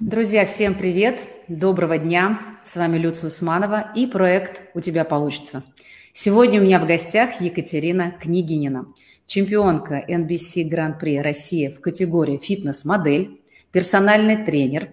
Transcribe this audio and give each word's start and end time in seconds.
Друзья, 0.00 0.46
всем 0.46 0.76
привет! 0.76 1.26
Доброго 1.48 1.98
дня! 1.98 2.60
С 2.62 2.76
вами 2.76 2.98
Люция 2.98 3.28
Усманова 3.28 3.90
и 3.96 4.06
проект 4.06 4.62
«У 4.74 4.80
тебя 4.80 5.02
получится». 5.02 5.64
Сегодня 6.12 6.60
у 6.60 6.62
меня 6.62 6.78
в 6.78 6.86
гостях 6.86 7.40
Екатерина 7.40 8.12
Княгинина, 8.12 8.86
чемпионка 9.26 10.04
NBC 10.08 10.68
Гран-при 10.68 11.20
России 11.20 11.66
в 11.66 11.80
категории 11.80 12.38
«Фитнес-модель», 12.38 13.40
персональный 13.72 14.36
тренер, 14.36 14.90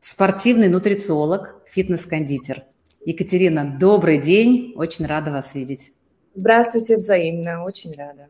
спортивный 0.00 0.68
нутрициолог, 0.68 1.62
фитнес-кондитер. 1.70 2.64
Екатерина, 3.04 3.76
добрый 3.78 4.18
день, 4.18 4.72
очень 4.74 5.06
рада 5.06 5.30
вас 5.30 5.54
видеть. 5.54 5.92
Здравствуйте, 6.34 6.96
взаимно, 6.96 7.62
очень 7.62 7.94
рада. 7.94 8.26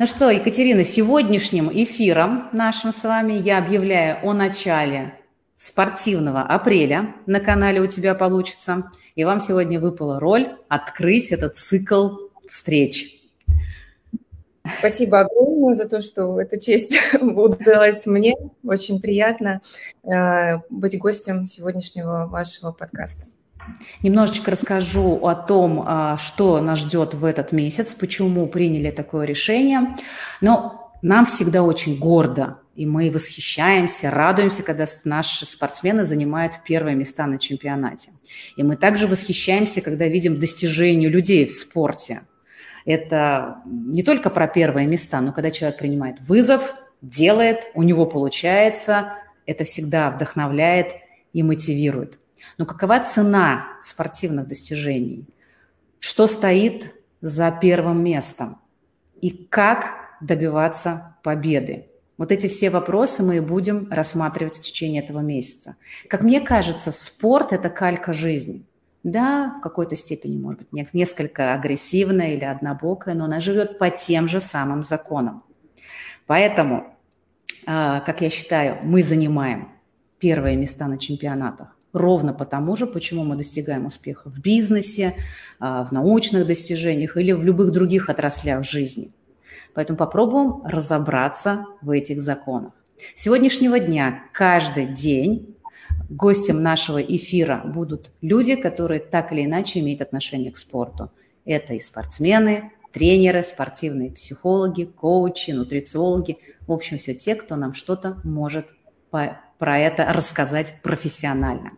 Ну 0.00 0.06
что, 0.06 0.30
Екатерина, 0.30 0.84
сегодняшним 0.84 1.68
эфиром 1.72 2.48
нашим 2.52 2.92
с 2.92 3.02
вами 3.02 3.32
я 3.32 3.58
объявляю 3.58 4.24
о 4.24 4.32
начале 4.32 5.12
спортивного 5.56 6.42
апреля 6.42 7.16
на 7.26 7.40
канале 7.40 7.80
«У 7.80 7.88
тебя 7.88 8.14
получится». 8.14 8.84
И 9.16 9.24
вам 9.24 9.40
сегодня 9.40 9.80
выпала 9.80 10.20
роль 10.20 10.56
открыть 10.68 11.32
этот 11.32 11.56
цикл 11.56 12.10
встреч. 12.46 13.20
Спасибо 14.78 15.22
огромное 15.22 15.74
за 15.74 15.88
то, 15.88 16.00
что 16.00 16.40
эта 16.40 16.60
честь 16.60 16.96
удалась 17.20 18.06
мне. 18.06 18.36
Очень 18.62 19.00
приятно 19.00 19.62
э, 20.04 20.58
быть 20.70 20.96
гостем 20.96 21.44
сегодняшнего 21.44 22.28
вашего 22.28 22.70
подкаста. 22.70 23.24
Немножечко 24.02 24.50
расскажу 24.50 25.18
о 25.26 25.34
том, 25.34 25.84
а, 25.86 26.16
что 26.16 26.60
нас 26.60 26.80
ждет 26.80 27.14
в 27.14 27.24
этот 27.24 27.52
месяц, 27.52 27.94
почему 27.94 28.46
приняли 28.46 28.90
такое 28.90 29.26
решение. 29.26 29.96
Но 30.40 30.92
нам 31.02 31.26
всегда 31.26 31.62
очень 31.62 31.98
гордо, 31.98 32.58
и 32.74 32.86
мы 32.86 33.10
восхищаемся, 33.10 34.10
радуемся, 34.10 34.62
когда 34.62 34.86
наши 35.04 35.46
спортсмены 35.46 36.04
занимают 36.04 36.54
первые 36.66 36.96
места 36.96 37.26
на 37.26 37.38
чемпионате. 37.38 38.10
И 38.56 38.62
мы 38.62 38.76
также 38.76 39.06
восхищаемся, 39.06 39.80
когда 39.80 40.06
видим 40.06 40.38
достижения 40.38 41.08
людей 41.08 41.44
в 41.46 41.52
спорте. 41.52 42.22
Это 42.84 43.58
не 43.66 44.02
только 44.02 44.30
про 44.30 44.46
первые 44.46 44.86
места, 44.86 45.20
но 45.20 45.32
когда 45.32 45.50
человек 45.50 45.78
принимает 45.78 46.20
вызов, 46.20 46.74
делает, 47.02 47.70
у 47.74 47.82
него 47.82 48.06
получается, 48.06 49.14
это 49.46 49.64
всегда 49.64 50.10
вдохновляет 50.10 50.92
и 51.32 51.42
мотивирует. 51.42 52.18
Но 52.58 52.66
какова 52.66 52.98
цена 52.98 53.78
спортивных 53.80 54.48
достижений? 54.48 55.28
Что 56.00 56.26
стоит 56.26 56.94
за 57.20 57.52
первым 57.52 58.02
местом? 58.02 58.58
И 59.20 59.30
как 59.30 59.94
добиваться 60.20 61.16
победы? 61.22 61.86
Вот 62.16 62.32
эти 62.32 62.48
все 62.48 62.70
вопросы 62.70 63.22
мы 63.22 63.36
и 63.36 63.40
будем 63.40 63.86
рассматривать 63.92 64.56
в 64.56 64.62
течение 64.62 65.04
этого 65.04 65.20
месяца. 65.20 65.76
Как 66.08 66.22
мне 66.22 66.40
кажется, 66.40 66.90
спорт– 66.90 67.52
это 67.52 67.70
калька 67.70 68.12
жизни. 68.12 68.64
Да, 69.04 69.54
в 69.58 69.60
какой-то 69.62 69.94
степени, 69.94 70.36
может 70.36 70.68
быть, 70.68 70.92
несколько 70.92 71.54
агрессивная 71.54 72.34
или 72.34 72.44
однобокая, 72.44 73.14
но 73.14 73.26
она 73.26 73.40
живет 73.40 73.78
по 73.78 73.88
тем 73.90 74.26
же 74.26 74.40
самым 74.40 74.82
законам. 74.82 75.44
Поэтому, 76.26 76.92
а, 77.64 78.00
как 78.00 78.20
я 78.20 78.30
считаю, 78.30 78.78
мы 78.82 79.04
занимаем 79.04 79.68
первые 80.18 80.56
места 80.56 80.88
на 80.88 80.98
чемпионатах 80.98 81.77
ровно 81.92 82.32
потому 82.32 82.76
же, 82.76 82.86
почему 82.86 83.24
мы 83.24 83.36
достигаем 83.36 83.86
успеха 83.86 84.30
в 84.30 84.38
бизнесе, 84.40 85.16
а, 85.58 85.84
в 85.84 85.92
научных 85.92 86.46
достижениях 86.46 87.16
или 87.16 87.32
в 87.32 87.42
любых 87.42 87.72
других 87.72 88.08
отраслях 88.08 88.64
жизни. 88.64 89.10
Поэтому 89.74 89.96
попробуем 89.96 90.62
разобраться 90.64 91.64
в 91.82 91.90
этих 91.90 92.20
законах. 92.20 92.72
С 93.14 93.22
сегодняшнего 93.22 93.78
дня 93.78 94.24
каждый 94.32 94.86
день 94.86 95.56
гостем 96.08 96.60
нашего 96.60 97.00
эфира 97.00 97.62
будут 97.64 98.12
люди, 98.20 98.56
которые 98.56 99.00
так 99.00 99.32
или 99.32 99.44
иначе 99.44 99.80
имеют 99.80 100.02
отношение 100.02 100.50
к 100.50 100.56
спорту. 100.56 101.12
Это 101.44 101.74
и 101.74 101.80
спортсмены, 101.80 102.72
тренеры, 102.92 103.42
спортивные 103.42 104.10
психологи, 104.10 104.84
коучи, 104.84 105.52
нутрициологи. 105.52 106.38
В 106.66 106.72
общем, 106.72 106.98
все 106.98 107.14
те, 107.14 107.34
кто 107.34 107.56
нам 107.56 107.74
что-то 107.74 108.20
может 108.24 108.68
про 109.58 109.78
это 109.78 110.12
рассказать 110.12 110.74
профессионально. 110.82 111.70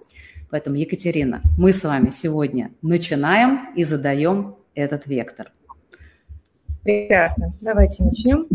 Поэтому, 0.51 0.77
Екатерина, 0.77 1.41
мы 1.57 1.73
с 1.73 1.85
вами 1.85 2.11
сегодня 2.11 2.73
начинаем 2.83 3.73
и 3.75 3.85
задаем 3.85 4.57
этот 4.75 5.07
вектор. 5.07 5.53
Прекрасно. 6.83 7.53
Давайте 7.61 8.03
начнем. 8.05 8.47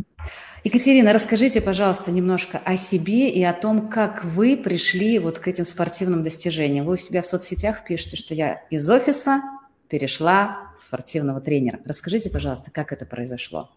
Екатерина, 0.64 1.14
расскажите, 1.14 1.62
пожалуйста, 1.62 2.12
немножко 2.12 2.60
о 2.66 2.76
себе 2.76 3.30
и 3.30 3.44
о 3.44 3.54
том, 3.54 3.88
как 3.88 4.26
вы 4.26 4.58
пришли 4.58 5.20
вот 5.20 5.38
к 5.38 5.48
этим 5.48 5.64
спортивным 5.64 6.24
достижениям. 6.24 6.86
Вы 6.86 6.94
у 6.94 6.98
себя 6.98 7.22
в 7.22 7.28
соцсетях 7.28 7.86
пишете, 7.86 8.18
что 8.18 8.34
я 8.34 8.64
из 8.72 8.90
офиса 8.90 9.44
перешла 9.90 10.72
в 10.76 10.80
спортивного 10.80 11.40
тренера. 11.40 11.80
Расскажите, 11.86 12.32
пожалуйста, 12.32 12.72
как 12.72 12.92
это 12.92 13.06
произошло? 13.06 13.70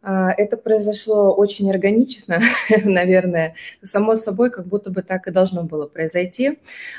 А, 0.00 0.30
это 0.32 0.56
произошло 0.56 1.34
очень 1.34 1.70
органично, 1.70 2.40
наверное, 2.84 3.54
само 3.82 4.16
собой, 4.16 4.50
как 4.50 4.66
будто 4.66 4.90
бы 4.90 5.02
так 5.02 5.26
и 5.26 5.32
должно 5.32 5.64
было 5.64 5.86
произойти. 5.86 6.58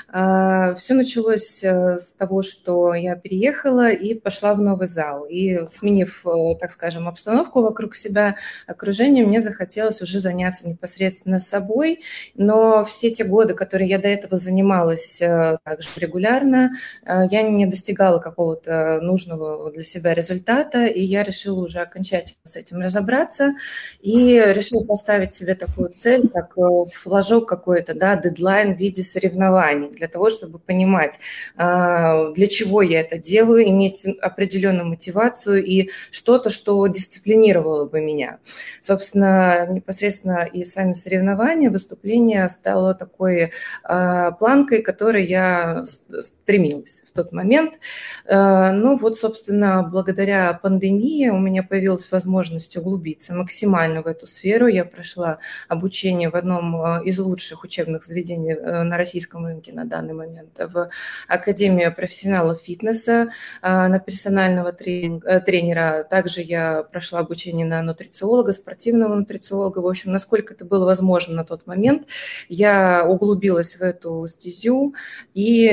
А, 0.09 0.75
Все 0.75 0.93
началось 0.93 1.63
э, 1.63 1.97
с 1.97 2.11
того, 2.13 2.41
что 2.41 2.93
я 2.93 3.15
переехала 3.15 3.89
и 3.89 4.13
пошла 4.13 4.53
в 4.53 4.61
новый 4.61 4.87
зал. 4.87 5.25
И 5.25 5.59
сменив, 5.69 6.25
э, 6.25 6.55
так 6.59 6.71
скажем, 6.71 7.07
обстановку 7.07 7.61
вокруг 7.61 7.95
себя, 7.95 8.35
окружение, 8.67 9.25
мне 9.25 9.41
захотелось 9.41 10.01
уже 10.01 10.19
заняться 10.19 10.67
непосредственно 10.67 11.39
собой. 11.39 12.01
Но 12.35 12.83
все 12.85 13.11
те 13.11 13.23
годы, 13.23 13.53
которые 13.53 13.89
я 13.89 13.99
до 13.99 14.09
этого 14.09 14.37
занималась 14.37 15.21
э, 15.21 15.57
также 15.63 15.89
регулярно, 15.97 16.71
я 17.05 17.41
не 17.43 17.65
достигала 17.65 18.19
какого-то 18.19 18.99
нужного 19.01 19.71
для 19.71 19.83
себя 19.83 20.13
результата, 20.13 20.85
и 20.85 21.01
я 21.01 21.23
решила 21.23 21.63
уже 21.63 21.79
окончательно 21.79 22.41
с 22.43 22.55
этим 22.55 22.81
разобраться 22.89 23.51
и 24.01 24.41
решил 24.45 24.83
поставить 24.83 25.33
себе 25.33 25.55
такую 25.55 25.89
цель, 25.89 26.27
как 26.27 26.57
э, 26.57 26.61
флажок 26.93 27.47
какой-то, 27.47 27.93
да, 27.93 28.15
дедлайн 28.15 28.75
в 28.75 28.79
виде 28.79 29.03
соревнований, 29.03 29.89
для 29.89 30.07
того, 30.07 30.29
чтобы 30.29 30.59
понимать, 30.59 31.19
а, 31.55 32.31
для 32.31 32.47
чего 32.47 32.81
я 32.81 33.01
это 33.01 33.17
делаю, 33.17 33.69
иметь 33.69 34.05
определенную 34.21 34.87
мотивацию 34.87 35.63
и 35.63 35.91
что-то, 36.11 36.49
что 36.49 36.85
дисциплинировало 36.87 37.85
бы 37.85 38.01
меня. 38.01 38.39
Собственно, 38.81 39.67
непосредственно 39.69 40.47
и 40.51 40.65
сами 40.65 40.93
соревнования, 40.93 41.69
выступления 41.69 42.47
стало 42.49 42.95
такой 42.95 43.51
а, 43.83 44.31
планкой, 44.31 44.81
которой 44.81 45.25
я 45.25 45.83
стремилась 45.85 47.03
в 47.07 47.13
тот 47.13 47.31
момент. 47.31 47.75
А, 48.27 48.71
ну 48.71 48.97
вот, 48.97 49.19
собственно, 49.19 49.83
благодаря 49.83 50.53
пандемии 50.53 51.29
у 51.29 51.37
меня 51.37 51.63
появилась 51.63 52.11
возможность 52.11 52.77
углубиться 52.79 53.33
максимально 53.33 54.01
в 54.01 54.07
эту 54.07 54.25
сферу. 54.25 54.67
Я 54.67 54.85
прошла 54.85 55.39
обучение 55.67 56.29
в 56.29 56.35
одном 56.35 56.75
э, 56.75 57.03
из 57.05 57.19
лучших 57.19 57.63
учебных 57.63 58.05
заведений 58.05 58.53
э, 58.53 58.83
на 58.83 58.97
российском 58.97 59.45
рынке 59.45 59.71
на 59.73 59.85
данный 59.85 60.13
момент, 60.13 60.57
в 60.57 60.89
Академию 61.27 61.93
профессионалов 61.93 62.61
фитнеса 62.61 63.31
э, 63.61 63.87
на 63.87 63.99
персонального 63.99 64.71
тренера. 64.71 66.05
Также 66.09 66.41
я 66.41 66.83
прошла 66.83 67.19
обучение 67.19 67.65
на 67.65 67.81
нутрициолога, 67.81 68.53
спортивного 68.53 69.15
нутрициолога. 69.15 69.79
В 69.79 69.87
общем, 69.87 70.11
насколько 70.11 70.53
это 70.53 70.65
было 70.65 70.85
возможно 70.85 71.35
на 71.35 71.43
тот 71.43 71.67
момент, 71.67 72.07
я 72.47 73.05
углубилась 73.05 73.75
в 73.75 73.81
эту 73.81 74.25
стезю 74.27 74.93
и 75.33 75.67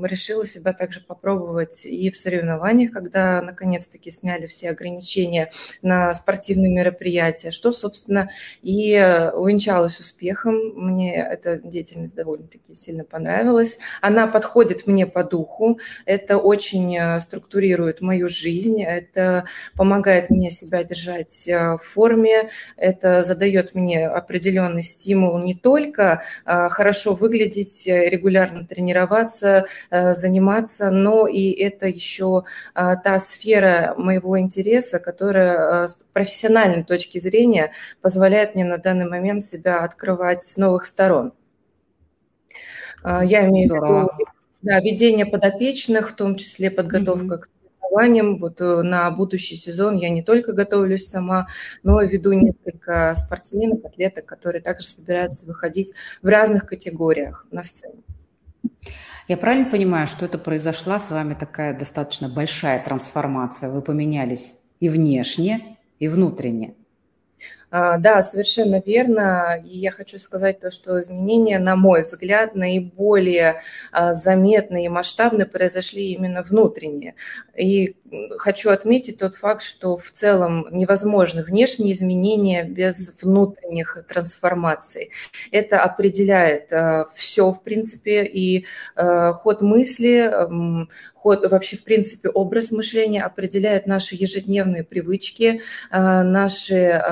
решила 0.00 0.46
себя 0.46 0.72
также 0.72 1.00
попробовать 1.00 1.84
и 1.84 2.10
в 2.10 2.16
соревнованиях, 2.16 2.92
когда 2.92 3.42
наконец-таки 3.42 4.10
сняли 4.10 4.46
все 4.46 4.70
ограничения 4.70 5.50
на 5.82 6.12
спортивные 6.14 6.51
спортивные 6.52 6.70
мероприятия, 6.70 7.50
что, 7.50 7.72
собственно, 7.72 8.28
и 8.62 8.92
э, 8.92 9.30
увенчалось 9.30 9.98
успехом. 10.00 10.56
Мне 10.74 11.16
эта 11.16 11.56
деятельность 11.56 12.14
довольно-таки 12.14 12.74
сильно 12.74 13.04
понравилась. 13.04 13.78
Она 14.02 14.26
подходит 14.26 14.86
мне 14.86 15.06
по 15.06 15.24
духу, 15.24 15.78
это 16.04 16.36
очень 16.36 16.96
э, 16.96 17.20
структурирует 17.20 18.00
мою 18.02 18.28
жизнь, 18.28 18.82
это 18.82 19.44
помогает 19.76 20.30
мне 20.30 20.50
себя 20.50 20.84
держать 20.84 21.48
э, 21.48 21.76
в 21.76 21.78
форме, 21.78 22.50
это 22.76 23.24
задает 23.24 23.74
мне 23.74 24.06
определенный 24.06 24.82
стимул 24.82 25.38
не 25.38 25.54
только 25.54 26.22
хорошо 26.44 27.14
выглядеть, 27.14 27.86
регулярно 27.86 28.66
тренироваться, 28.66 29.66
заниматься, 29.90 30.90
но 30.90 31.26
и 31.26 31.50
это 31.50 31.86
еще 31.86 32.44
та 32.74 33.18
сфера 33.18 33.94
моего 33.96 34.38
интереса, 34.38 34.98
которая 34.98 35.88
профессионально 36.12 36.41
профессиональной 36.42 36.84
точки 36.84 37.20
зрения 37.20 37.72
позволяет 38.00 38.54
мне 38.54 38.64
на 38.64 38.78
данный 38.78 39.08
момент 39.08 39.44
себя 39.44 39.84
открывать 39.84 40.42
с 40.42 40.56
новых 40.56 40.86
сторон. 40.86 41.32
А, 43.02 43.24
я 43.24 43.48
имею 43.48 43.68
в 43.68 43.74
виду 43.74 44.10
да, 44.62 44.80
ведение 44.80 45.26
подопечных, 45.26 46.10
в 46.10 46.14
том 46.14 46.36
числе 46.36 46.70
подготовка 46.70 47.34
mm-hmm. 47.34 47.38
к 47.38 47.46
соревнованиям. 47.46 48.38
Вот 48.38 48.60
на 48.60 49.10
будущий 49.10 49.56
сезон 49.56 49.96
я 49.96 50.08
не 50.10 50.22
только 50.22 50.52
готовлюсь 50.52 51.08
сама, 51.08 51.48
но 51.82 52.00
и 52.00 52.08
веду 52.08 52.32
несколько 52.32 53.14
спортсменов, 53.16 53.84
атлеток, 53.84 54.26
которые 54.26 54.62
также 54.62 54.86
собираются 54.86 55.46
выходить 55.46 55.92
в 56.22 56.26
разных 56.26 56.66
категориях 56.66 57.46
на 57.50 57.64
сцену. 57.64 58.02
Я 59.28 59.36
правильно 59.36 59.70
понимаю, 59.70 60.08
что 60.08 60.24
это 60.24 60.38
произошла 60.38 60.98
с 60.98 61.10
вами 61.10 61.34
такая 61.34 61.76
достаточно 61.76 62.28
большая 62.28 62.82
трансформация? 62.82 63.70
Вы 63.70 63.82
поменялись 63.82 64.56
и 64.80 64.88
внешне, 64.88 65.78
и 66.02 66.08
внутренне. 66.08 66.74
А, 67.70 67.96
да, 67.96 68.22
совершенно 68.22 68.82
верно. 68.84 69.62
И 69.64 69.78
я 69.78 69.92
хочу 69.92 70.18
сказать 70.18 70.58
то, 70.58 70.72
что 70.72 71.00
изменения, 71.00 71.60
на 71.60 71.76
мой 71.76 72.02
взгляд, 72.02 72.56
наиболее 72.56 73.62
а, 73.92 74.14
заметные 74.14 74.86
и 74.86 74.88
масштабные 74.88 75.46
произошли 75.46 76.10
именно 76.10 76.42
внутренние. 76.42 77.14
И 77.56 77.94
хочу 78.38 78.70
отметить 78.70 79.18
тот 79.18 79.34
факт, 79.34 79.62
что 79.62 79.96
в 79.96 80.10
целом 80.10 80.66
невозможны 80.70 81.42
внешние 81.42 81.92
изменения 81.92 82.64
без 82.64 83.12
внутренних 83.20 84.04
трансформаций. 84.08 85.10
Это 85.50 85.82
определяет 85.82 86.72
а, 86.72 87.06
все, 87.14 87.50
в 87.50 87.62
принципе, 87.62 88.24
и 88.24 88.66
ход 88.96 89.62
мысли, 89.62 90.32
ход, 91.14 91.50
вообще, 91.50 91.76
в 91.76 91.84
принципе, 91.84 92.28
образ 92.28 92.70
мышления 92.70 93.22
определяет 93.22 93.86
наши 93.86 94.14
ежедневные 94.14 94.84
привычки, 94.84 95.62
наши 95.90 97.02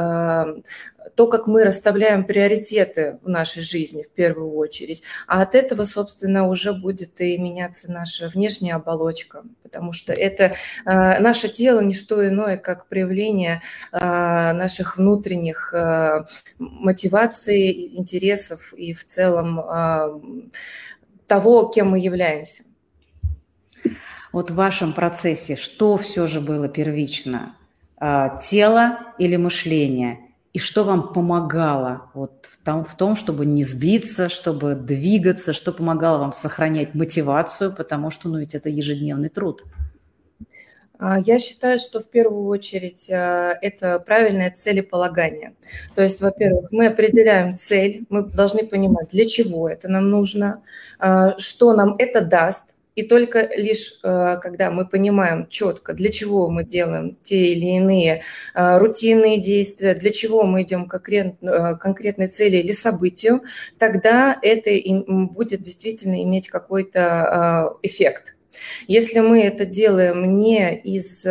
то, 1.15 1.27
как 1.27 1.47
мы 1.47 1.65
расставляем 1.65 2.25
приоритеты 2.25 3.19
в 3.23 3.29
нашей 3.29 3.62
жизни 3.62 4.03
в 4.03 4.11
первую 4.11 4.55
очередь. 4.55 5.03
А 5.27 5.43
от 5.43 5.55
этого, 5.55 5.85
собственно, 5.85 6.49
уже 6.49 6.73
будет 6.73 7.21
и 7.21 7.37
меняться 7.39 7.91
наша 7.91 8.29
внешняя 8.29 8.75
оболочка, 8.75 9.43
потому 9.62 9.93
что 9.93 10.12
это 10.12 10.55
э, 10.85 11.19
наше 11.21 11.49
тело 11.49 11.81
не 11.81 11.95
что 11.95 12.27
иное, 12.27 12.57
как 12.57 12.87
проявление 12.87 13.62
э, 13.93 13.99
наших 13.99 14.97
внутренних 14.97 15.73
э, 15.75 16.25
мотиваций, 16.59 17.97
интересов 17.97 18.73
и 18.75 18.93
в 18.93 19.05
целом 19.05 19.61
э, 19.61 20.21
того, 21.27 21.67
кем 21.67 21.91
мы 21.91 22.01
являемся. 22.01 22.65
Вот 24.33 24.51
в 24.51 24.55
вашем 24.55 24.93
процессе 24.93 25.57
что 25.57 25.97
все 25.99 26.27
же 26.27 26.41
было 26.41 26.69
первично? 26.69 27.55
Э, 28.01 28.31
тело 28.41 28.99
или 29.19 29.37
мышление? 29.37 30.30
И 30.52 30.58
что 30.58 30.82
вам 30.82 31.12
помогало 31.12 32.11
вот 32.12 32.49
в 32.50 32.64
том, 32.64 32.85
в 32.85 32.97
том, 32.97 33.14
чтобы 33.14 33.47
не 33.47 33.62
сбиться, 33.62 34.29
чтобы 34.29 34.75
двигаться, 34.75 35.52
что 35.52 35.73
помогало 35.73 36.19
вам 36.19 36.32
сохранять 36.32 36.94
мотивацию, 36.94 37.73
потому 37.73 38.11
что, 38.11 38.29
ну, 38.29 38.38
ведь 38.38 38.56
это 38.56 38.69
ежедневный 38.69 39.29
труд. 39.29 39.64
А, 40.99 41.19
я 41.19 41.38
считаю, 41.38 41.79
что 41.79 42.00
в 42.00 42.11
первую 42.11 42.47
очередь 42.47 43.08
а, 43.11 43.56
это 43.62 44.00
правильное 44.00 44.50
целеполагание. 44.50 45.55
То 45.94 46.02
есть, 46.02 46.20
во-первых, 46.20 46.70
мы 46.73 46.88
определяем 46.88 47.55
цель, 47.55 48.05
мы 48.11 48.23
должны 48.23 48.67
понимать, 48.67 49.08
для 49.08 49.26
чего 49.26 49.69
это 49.69 49.88
нам 49.88 50.11
нужно, 50.11 50.62
а, 50.99 51.38
что 51.38 51.73
нам 51.73 51.94
это 51.97 52.20
даст, 52.20 52.75
и 53.00 53.02
только 53.02 53.49
лишь 53.56 53.99
э, 54.02 54.37
когда 54.43 54.70
мы 54.70 54.87
понимаем 54.87 55.47
четко, 55.49 55.94
для 55.94 56.11
чего 56.11 56.50
мы 56.50 56.64
делаем 56.64 57.17
те 57.23 57.52
или 57.52 57.76
иные 57.76 58.23
э, 58.55 58.79
рутинные 58.79 59.41
действия, 59.41 59.94
для 59.94 60.11
чего 60.11 60.44
мы 60.44 60.62
идем 60.62 60.87
к 60.87 61.00
э, 61.08 61.76
конкретной 61.76 62.29
цели 62.29 62.58
или 62.58 62.73
событию, 62.73 63.43
тогда 63.79 64.38
это 64.43 64.70
будет 65.32 65.62
действительно 65.62 66.23
иметь 66.23 66.49
какой-то 66.49 67.73
эффект. 67.82 68.35
Если 68.87 69.20
мы 69.20 69.43
это 69.43 69.64
делаем 69.64 70.37
не 70.37 70.76
из 70.76 71.25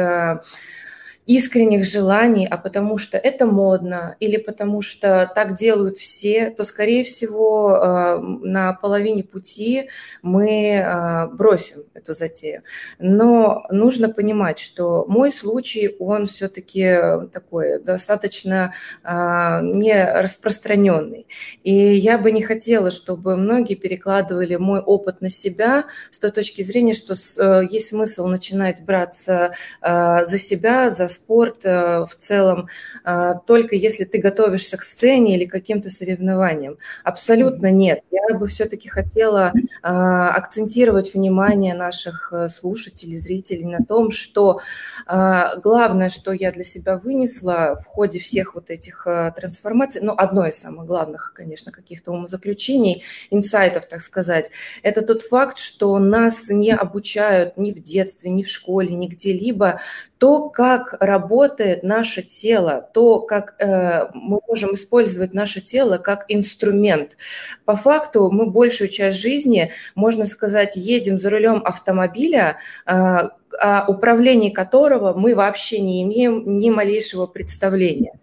искренних 1.30 1.86
желаний, 1.86 2.48
а 2.50 2.58
потому 2.58 2.98
что 2.98 3.16
это 3.16 3.46
модно 3.46 4.16
или 4.20 4.38
потому 4.38 4.82
что 4.82 5.32
так 5.36 5.56
делают 5.56 6.00
все, 6.00 6.50
то, 6.50 6.64
скорее 6.64 7.04
всего, 7.04 7.76
э, 7.76 8.18
на 8.18 8.74
половине 8.74 9.24
пути 9.24 9.90
мы 10.24 10.50
э, 10.50 11.28
бросим 11.28 11.84
эту 11.94 12.16
затею. 12.16 12.64
Но 12.98 13.64
нужно 13.70 14.10
понимать, 14.10 14.58
что 14.58 15.06
мой 15.08 15.32
случай, 15.32 15.96
он 16.00 16.26
все-таки 16.26 16.98
такой 17.32 17.80
достаточно 17.80 18.74
э, 19.04 19.60
не 19.62 20.12
распространенный. 20.12 21.28
И 21.64 21.72
я 21.72 22.18
бы 22.18 22.32
не 22.32 22.42
хотела, 22.42 22.90
чтобы 22.90 23.38
многие 23.38 23.76
перекладывали 23.76 24.56
мой 24.56 24.80
опыт 24.80 25.22
на 25.22 25.30
себя 25.30 25.86
с 26.10 26.18
той 26.18 26.32
точки 26.32 26.64
зрения, 26.64 26.96
что 26.96 27.14
есть 27.62 27.90
смысл 27.90 28.26
начинать 28.26 28.84
браться 28.84 29.54
за 29.82 30.38
себя, 30.40 30.90
за 30.90 31.08
спорт 31.20 31.66
э, 31.66 32.06
в 32.06 32.16
целом 32.18 32.68
э, 33.06 33.34
только 33.46 33.76
если 33.76 34.06
ты 34.06 34.20
готовишься 34.20 34.78
к 34.78 34.84
сцене 34.84 35.36
или 35.36 35.46
каким-то 35.46 35.90
соревнованиям. 35.90 36.78
Абсолютно 37.04 37.72
нет. 37.72 38.02
Я 38.12 38.36
бы 38.38 38.48
все-таки 38.48 38.88
хотела 38.90 39.52
э, 39.54 39.88
акцентировать 39.88 41.14
внимание 41.14 41.74
наших 41.74 42.34
слушателей, 42.50 43.18
зрителей 43.18 43.66
на 43.66 43.84
том, 43.84 44.12
что 44.12 44.62
главное, 45.08 46.10
что 46.10 46.32
я 46.32 46.52
для 46.52 46.64
себя 46.64 46.98
вынесла 46.98 47.80
в 47.84 47.86
ходе 47.86 48.20
всех 48.20 48.56
вот 48.56 48.70
этих 48.70 49.08
трансформаций, 49.36 50.02
ну, 50.02 50.14
одно 50.16 50.48
из 50.48 50.56
самых 50.60 50.86
главных, 50.86 51.34
конечно, 51.36 51.72
каких-то 51.72 52.12
умозаключений, 52.12 53.04
инсайтов, 53.32 53.88
так 53.88 54.02
сказать, 54.02 54.52
это 54.84 55.02
тот 55.02 55.24
факт, 55.24 55.58
что 55.58 55.98
нас 56.00 56.50
не 56.50 56.72
обучают 56.72 57.58
ни 57.58 57.72
в 57.72 57.82
детстве, 57.82 58.32
ни 58.32 58.44
в 58.44 58.50
школе, 58.50 58.96
ни 58.96 59.08
где-либо 59.08 59.82
то, 60.20 60.50
как 60.50 60.98
работает 61.00 61.82
наше 61.82 62.22
тело, 62.22 62.90
то, 62.94 63.22
как 63.22 63.56
э, 63.58 64.10
мы 64.14 64.42
можем 64.48 64.76
использовать 64.76 65.34
наше 65.34 65.62
тело 65.62 65.98
как 65.98 66.26
инструмент. 66.28 67.16
По 67.64 67.78
факту 67.78 68.30
мы 68.30 68.46
большую 68.46 68.90
часть 68.90 69.18
жизни, 69.18 69.72
можно 69.96 70.26
сказать, 70.26 70.76
едем 70.76 71.20
за 71.20 71.30
рулем 71.30 71.62
автомобиля, 71.64 72.58
э, 72.86 72.92
о 72.92 73.86
управлении 73.88 74.52
которого 74.52 75.14
мы 75.18 75.34
вообще 75.36 75.80
не 75.80 76.04
имеем 76.04 76.60
ни 76.60 76.70
малейшего 76.70 77.26
представления 77.26 78.14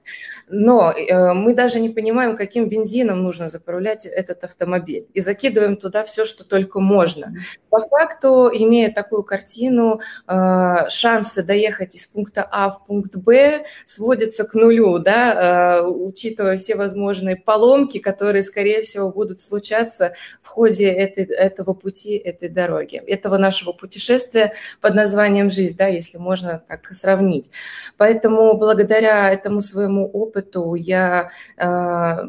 но 0.49 0.93
э, 0.93 1.33
мы 1.33 1.55
даже 1.55 1.81
не 1.81 1.91
понимаем, 1.91 2.37
каким 2.37 2.69
бензином 2.69 3.23
нужно 3.23 3.49
заправлять 3.49 4.07
этот 4.07 4.45
автомобиль, 4.45 5.07
и 5.13 5.21
закидываем 5.21 5.77
туда 5.77 6.05
все, 6.05 6.25
что 6.25 6.45
только 6.45 6.81
можно. 6.81 7.35
По 7.69 7.81
факту, 7.81 8.51
имея 8.53 8.93
такую 8.93 9.23
картину, 9.23 10.01
э, 10.27 10.89
шансы 10.89 11.43
доехать 11.43 11.97
из 11.97 12.07
пункта 12.07 12.47
А 12.51 12.71
в 12.71 12.87
пункт 12.87 13.17
Б 13.17 13.65
сводятся 13.87 14.45
к 14.45 14.55
нулю, 14.55 14.99
да, 14.99 15.81
э, 15.81 15.87
учитывая 15.87 16.57
все 16.57 16.77
возможные 16.77 17.37
поломки, 17.37 17.99
которые, 17.99 18.43
скорее 18.43 18.83
всего, 18.83 19.11
будут 19.11 19.41
случаться 19.41 20.15
в 20.41 20.49
ходе 20.49 20.87
этой, 20.87 21.25
этого 21.25 21.75
пути, 21.75 22.17
этой 22.17 22.49
дороги, 22.49 22.97
этого 22.97 23.37
нашего 23.37 23.73
путешествия 23.73 24.53
под 24.81 24.95
названием 24.95 25.51
«Жизнь», 25.51 25.77
да, 25.77 25.89
если 25.89 26.19
можно 26.19 26.63
так 26.69 26.87
сравнить. 26.95 27.51
Поэтому 27.97 28.57
благодаря 28.57 29.31
этому 29.33 29.61
своему 29.61 30.07
опыту, 30.07 30.36
опыту. 30.37 30.75
Я 30.75 31.31
а, 31.57 32.25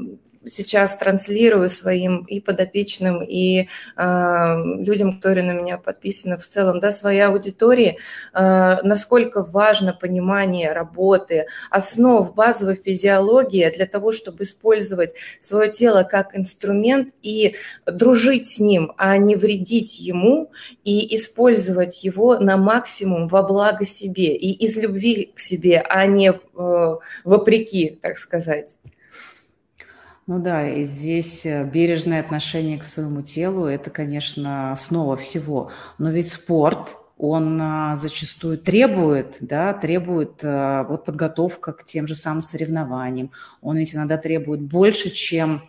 сейчас 0.47 0.95
транслирую 0.95 1.69
своим 1.69 2.23
и 2.23 2.39
подопечным, 2.39 3.23
и 3.23 3.67
э, 3.95 4.63
людям, 4.79 5.13
которые 5.13 5.43
на 5.43 5.51
меня 5.51 5.77
подписаны 5.77 6.37
в 6.37 6.47
целом, 6.47 6.79
да, 6.79 6.91
своей 6.91 7.21
аудитории, 7.21 7.97
э, 8.33 8.77
насколько 8.83 9.43
важно 9.43 9.93
понимание 9.93 10.71
работы, 10.71 11.47
основ 11.69 12.33
базовой 12.33 12.75
физиологии 12.75 13.69
для 13.75 13.85
того, 13.85 14.11
чтобы 14.11 14.43
использовать 14.43 15.13
свое 15.39 15.71
тело 15.71 16.03
как 16.03 16.35
инструмент 16.37 17.13
и 17.21 17.55
дружить 17.85 18.47
с 18.47 18.59
ним, 18.59 18.93
а 18.97 19.17
не 19.17 19.35
вредить 19.35 19.99
ему, 19.99 20.51
и 20.83 21.15
использовать 21.15 22.03
его 22.03 22.37
на 22.39 22.57
максимум 22.57 23.27
во 23.27 23.43
благо 23.43 23.85
себе 23.85 24.35
и 24.35 24.51
из 24.51 24.77
любви 24.77 25.31
к 25.35 25.39
себе, 25.39 25.83
а 25.87 26.05
не 26.05 26.31
э, 26.31 26.95
вопреки, 27.23 27.99
так 28.01 28.17
сказать. 28.17 28.75
Ну 30.27 30.39
да, 30.39 30.69
и 30.69 30.83
здесь 30.83 31.45
э, 31.45 31.63
бережное 31.63 32.19
отношение 32.19 32.77
к 32.77 32.83
своему 32.83 33.21
телу– 33.21 33.65
это, 33.65 33.89
конечно, 33.89 34.73
основа 34.73 35.15
всего. 35.15 35.71
Но 35.97 36.11
ведь 36.11 36.27
спорт, 36.27 36.97
он 37.17 37.57
а, 37.61 37.95
зачастую 37.95 38.57
требует, 38.57 39.37
да, 39.39 39.73
требует 39.73 40.41
а, 40.43 40.83
вот 40.83 41.05
подготовка 41.05 41.71
к 41.71 41.85
тем 41.85 42.07
же 42.07 42.15
самым 42.15 42.41
соревнованиям. 42.41 43.31
Он 43.61 43.77
ведь 43.77 43.95
иногда 43.95 44.17
требует 44.17 44.61
больше, 44.61 45.09
чем 45.09 45.63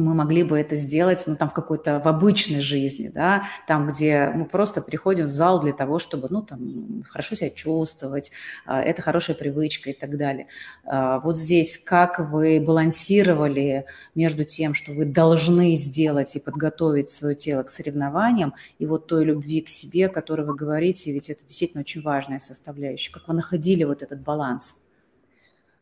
мы 0.00 0.14
могли 0.14 0.42
бы 0.42 0.58
это 0.58 0.74
сделать, 0.74 1.22
ну, 1.26 1.36
там, 1.36 1.48
в 1.48 1.52
какой-то, 1.52 2.00
в 2.00 2.08
обычной 2.08 2.60
жизни, 2.60 3.08
да, 3.08 3.44
там, 3.68 3.86
где 3.86 4.30
мы 4.34 4.44
просто 4.44 4.82
приходим 4.82 5.26
в 5.26 5.28
зал 5.28 5.60
для 5.60 5.72
того, 5.72 5.98
чтобы, 5.98 6.26
ну, 6.30 6.42
там, 6.42 7.04
хорошо 7.08 7.36
себя 7.36 7.50
чувствовать, 7.50 8.32
а, 8.66 8.82
это 8.82 9.02
хорошая 9.02 9.36
привычка 9.36 9.90
и 9.90 9.92
так 9.92 10.16
далее. 10.16 10.48
А, 10.84 11.20
вот 11.20 11.38
здесь 11.38 11.78
как 11.78 12.18
вы 12.18 12.60
балансировали 12.60 13.86
между 14.14 14.44
тем, 14.44 14.74
что 14.74 14.92
вы 14.92 15.04
должны 15.04 15.76
сделать 15.76 16.34
и 16.34 16.40
подготовить 16.40 17.10
свое 17.10 17.36
тело 17.36 17.62
к 17.62 17.70
соревнованиям, 17.70 18.54
и 18.78 18.86
вот 18.86 19.06
той 19.06 19.24
любви 19.24 19.60
к 19.60 19.68
себе, 19.68 20.06
о 20.06 20.08
которой 20.08 20.44
вы 20.44 20.56
говорите, 20.56 21.12
ведь 21.12 21.30
это 21.30 21.44
действительно 21.46 21.82
очень 21.82 22.02
важная 22.02 22.40
составляющая. 22.40 23.12
Как 23.12 23.28
вы 23.28 23.34
находили 23.34 23.84
вот 23.84 24.02
этот 24.02 24.20
баланс? 24.22 24.76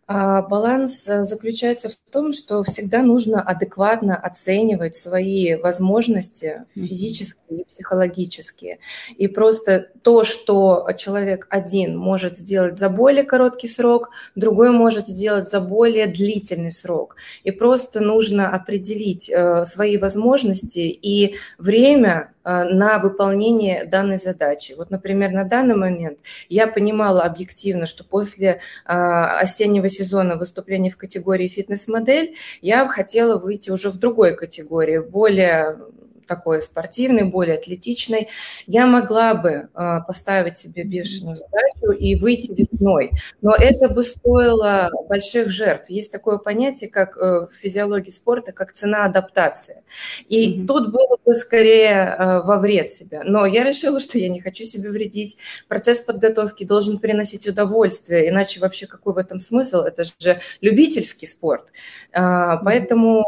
А, 0.08 0.42
баланс 0.42 1.08
э, 1.08 1.22
заключается 1.22 1.88
в 1.88 1.96
том, 2.10 2.32
что 2.32 2.64
всегда 2.64 3.02
нужно 3.02 3.40
адекватно 3.40 4.16
оценивать 4.16 4.96
свои 4.96 5.54
возможности 5.54 6.64
физические 6.74 7.60
и 7.60 7.64
психологические. 7.64 8.80
И 9.16 9.28
просто 9.28 9.90
то, 10.02 10.24
что 10.24 10.88
человек 10.98 11.46
один 11.50 11.96
может 11.96 12.36
сделать 12.36 12.78
за 12.78 12.88
более 12.88 13.22
короткий 13.22 13.68
срок, 13.68 14.10
другой 14.34 14.72
может 14.72 15.06
сделать 15.06 15.48
за 15.48 15.60
более 15.60 16.08
длительный 16.08 16.72
срок. 16.72 17.14
И 17.44 17.52
просто 17.52 18.00
нужно 18.00 18.50
определить 18.50 19.30
э, 19.30 19.64
свои 19.66 19.98
возможности 19.98 20.80
и 20.80 21.36
время, 21.58 22.31
на 22.44 22.98
выполнение 22.98 23.84
данной 23.84 24.18
задачи. 24.18 24.74
Вот, 24.76 24.90
например, 24.90 25.30
на 25.30 25.44
данный 25.44 25.76
момент 25.76 26.18
я 26.48 26.66
понимала 26.66 27.22
объективно, 27.22 27.86
что 27.86 28.04
после 28.04 28.60
э, 28.86 28.92
осеннего 28.92 29.88
сезона 29.88 30.36
выступлений 30.36 30.90
в 30.90 30.96
категории 30.96 31.48
фитнес-модель 31.48 32.36
я 32.60 32.86
хотела 32.88 33.38
выйти 33.38 33.70
уже 33.70 33.90
в 33.90 33.98
другой 33.98 34.34
категории, 34.34 34.98
более 34.98 35.78
такой 36.26 36.62
спортивной, 36.62 37.24
более 37.24 37.56
атлетичной, 37.56 38.28
я 38.66 38.86
могла 38.86 39.34
бы 39.34 39.68
э, 39.74 39.98
поставить 40.06 40.58
себе 40.58 40.84
бешеную 40.84 41.36
задачу 41.36 41.92
и 41.98 42.14
выйти 42.16 42.52
весной. 42.52 43.12
Но 43.40 43.54
это 43.54 43.88
бы 43.88 44.02
стоило 44.02 44.90
больших 45.08 45.50
жертв. 45.50 45.90
Есть 45.90 46.12
такое 46.12 46.38
понятие, 46.38 46.90
как 46.90 47.16
э, 47.16 47.48
в 47.52 47.56
физиологии 47.60 48.10
спорта, 48.10 48.52
как 48.52 48.72
цена 48.72 49.04
адаптации. 49.04 49.82
И 50.28 50.60
mm-hmm. 50.60 50.66
тут 50.66 50.92
было 50.92 51.16
бы 51.24 51.34
скорее 51.34 52.16
э, 52.18 52.42
во 52.42 52.58
вред 52.58 52.90
себя. 52.90 53.22
Но 53.24 53.46
я 53.46 53.64
решила, 53.64 54.00
что 54.00 54.18
я 54.18 54.28
не 54.28 54.40
хочу 54.40 54.64
себе 54.64 54.90
вредить. 54.90 55.36
Процесс 55.68 56.00
подготовки 56.00 56.64
должен 56.64 56.98
приносить 56.98 57.46
удовольствие, 57.46 58.28
иначе 58.28 58.60
вообще 58.60 58.86
какой 58.86 59.14
в 59.14 59.18
этом 59.18 59.40
смысл? 59.40 59.78
Это 59.82 60.04
же 60.04 60.40
любительский 60.60 61.26
спорт. 61.26 61.66
Поэтому 62.12 63.24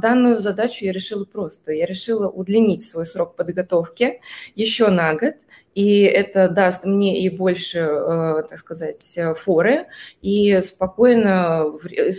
данную 0.00 0.38
задачу 0.38 0.84
я 0.84 0.92
решила 0.92 1.24
просто. 1.24 1.72
Я 1.72 1.86
решила 1.86 2.28
удлинить 2.28 2.88
свой 2.88 3.06
срок 3.06 3.36
подготовки 3.36 4.20
еще 4.54 4.88
на 4.88 5.14
год, 5.14 5.34
и 5.74 6.00
это 6.02 6.48
даст 6.48 6.84
мне 6.84 7.22
и 7.22 7.28
больше, 7.28 7.78
э, 7.78 8.42
так 8.50 8.58
сказать, 8.58 9.16
форы, 9.36 9.86
и 10.22 10.60
спокойно, 10.60 11.66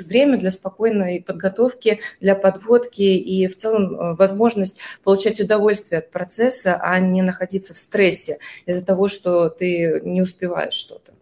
время 0.07 0.37
для 0.37 0.49
спокойной 0.49 1.21
подготовки, 1.21 1.99
для 2.21 2.35
подводки, 2.35 3.01
и 3.01 3.47
в 3.47 3.57
целом 3.57 3.99
э, 3.99 4.15
возможность 4.15 4.79
получать 5.03 5.41
удовольствие 5.41 5.99
от 5.99 6.09
процесса, 6.09 6.79
а 6.81 6.99
не 7.01 7.21
находиться 7.21 7.73
в 7.73 7.77
стрессе 7.77 8.39
из-за 8.65 8.85
того, 8.85 9.09
что 9.09 9.49
ты 9.49 9.99
не 10.05 10.21
успеваешь 10.21 10.73
что-то. 10.73 11.18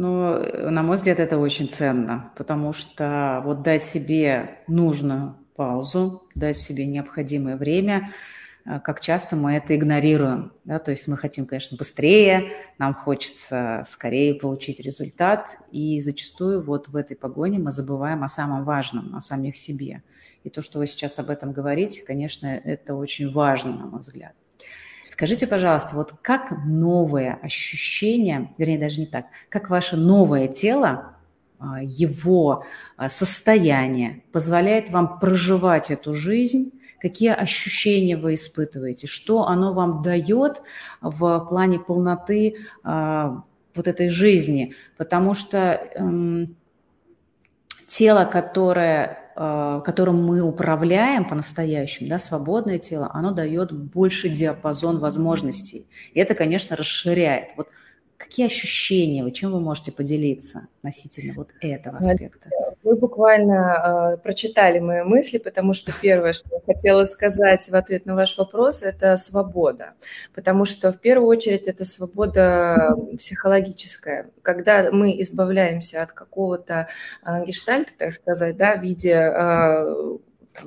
Ну, 0.00 0.38
на 0.70 0.84
мой 0.84 0.94
взгляд, 0.94 1.18
это 1.18 1.38
очень 1.38 1.68
ценно, 1.68 2.32
потому 2.36 2.72
что 2.72 3.42
вот 3.44 3.62
дать 3.62 3.82
себе 3.82 4.60
нужную 4.68 5.34
паузу, 5.56 6.22
дать 6.36 6.56
себе 6.56 6.86
необходимое 6.86 7.56
время, 7.56 8.12
а, 8.64 8.78
как 8.78 9.00
часто 9.00 9.34
мы 9.34 9.54
это 9.54 9.74
игнорируем. 9.74 10.52
Да? 10.62 10.78
То 10.78 10.92
есть 10.92 11.08
мы 11.08 11.16
хотим, 11.16 11.46
конечно, 11.46 11.76
быстрее, 11.76 12.52
нам 12.78 12.94
хочется 12.94 13.82
скорее 13.88 14.34
получить 14.34 14.78
результат, 14.78 15.58
и 15.72 16.00
зачастую 16.00 16.62
вот 16.62 16.86
в 16.86 16.94
этой 16.94 17.16
погоне 17.16 17.58
мы 17.58 17.72
забываем 17.72 18.22
о 18.22 18.28
самом 18.28 18.62
важном, 18.62 19.16
о 19.16 19.20
самих 19.20 19.56
себе. 19.56 20.04
И 20.44 20.48
то, 20.48 20.62
что 20.62 20.78
вы 20.78 20.86
сейчас 20.86 21.18
об 21.18 21.28
этом 21.28 21.50
говорите, 21.50 22.04
конечно, 22.06 22.46
это 22.46 22.94
очень 22.94 23.32
важно, 23.32 23.72
на 23.72 23.86
мой 23.86 23.98
взгляд. 24.02 24.34
Скажите, 25.18 25.48
пожалуйста, 25.48 25.96
вот 25.96 26.12
как 26.22 26.52
новое 26.64 27.40
ощущение, 27.42 28.54
вернее, 28.56 28.78
даже 28.78 29.00
не 29.00 29.06
так, 29.06 29.26
как 29.48 29.68
ваше 29.68 29.96
новое 29.96 30.46
тело, 30.46 31.16
а, 31.58 31.82
его 31.82 32.62
а, 32.96 33.08
состояние 33.08 34.22
позволяет 34.30 34.90
вам 34.90 35.18
проживать 35.18 35.90
эту 35.90 36.14
жизнь, 36.14 36.70
какие 37.00 37.30
ощущения 37.30 38.16
вы 38.16 38.34
испытываете, 38.34 39.08
что 39.08 39.48
оно 39.48 39.74
вам 39.74 40.02
дает 40.02 40.62
в 41.00 41.46
плане 41.48 41.80
полноты 41.80 42.54
а, 42.84 43.42
вот 43.74 43.88
этой 43.88 44.10
жизни, 44.10 44.72
потому 44.96 45.34
что 45.34 45.82
эм, 45.96 46.56
тело, 47.88 48.24
которое 48.24 49.27
которым 49.38 50.24
мы 50.24 50.40
управляем 50.42 51.24
по-настоящему, 51.24 52.08
да, 52.08 52.18
свободное 52.18 52.78
тело, 52.78 53.08
оно 53.12 53.30
дает 53.30 53.70
больше 53.70 54.28
диапазон 54.28 54.98
возможностей. 54.98 55.86
И 56.12 56.18
это, 56.18 56.34
конечно, 56.34 56.74
расширяет. 56.74 57.52
Вот 57.56 57.68
какие 58.16 58.46
ощущения, 58.46 59.22
вы 59.22 59.30
чем 59.30 59.52
вы 59.52 59.60
можете 59.60 59.92
поделиться 59.92 60.66
относительно 60.78 61.34
вот 61.34 61.50
этого 61.60 61.98
аспекта? 61.98 62.50
Вы 62.88 62.96
буквально 62.96 64.14
э, 64.14 64.16
прочитали 64.16 64.78
мои 64.78 65.02
мысли, 65.02 65.36
потому 65.36 65.74
что 65.74 65.92
первое, 66.00 66.32
что 66.32 66.48
я 66.54 66.74
хотела 66.74 67.04
сказать 67.04 67.68
в 67.68 67.74
ответ 67.74 68.06
на 68.06 68.14
ваш 68.14 68.38
вопрос, 68.38 68.82
это 68.82 69.18
свобода. 69.18 69.92
Потому 70.34 70.64
что 70.64 70.90
в 70.90 70.98
первую 70.98 71.28
очередь 71.28 71.68
это 71.68 71.84
свобода 71.84 72.96
психологическая. 73.18 74.30
Когда 74.40 74.90
мы 74.90 75.20
избавляемся 75.20 76.02
от 76.02 76.12
какого-то 76.12 76.88
э, 77.26 77.44
гештальта, 77.44 77.92
так 77.98 78.12
сказать, 78.12 78.56
да, 78.56 78.76
в 78.76 78.80
виде 78.80 79.12
э, 79.12 80.18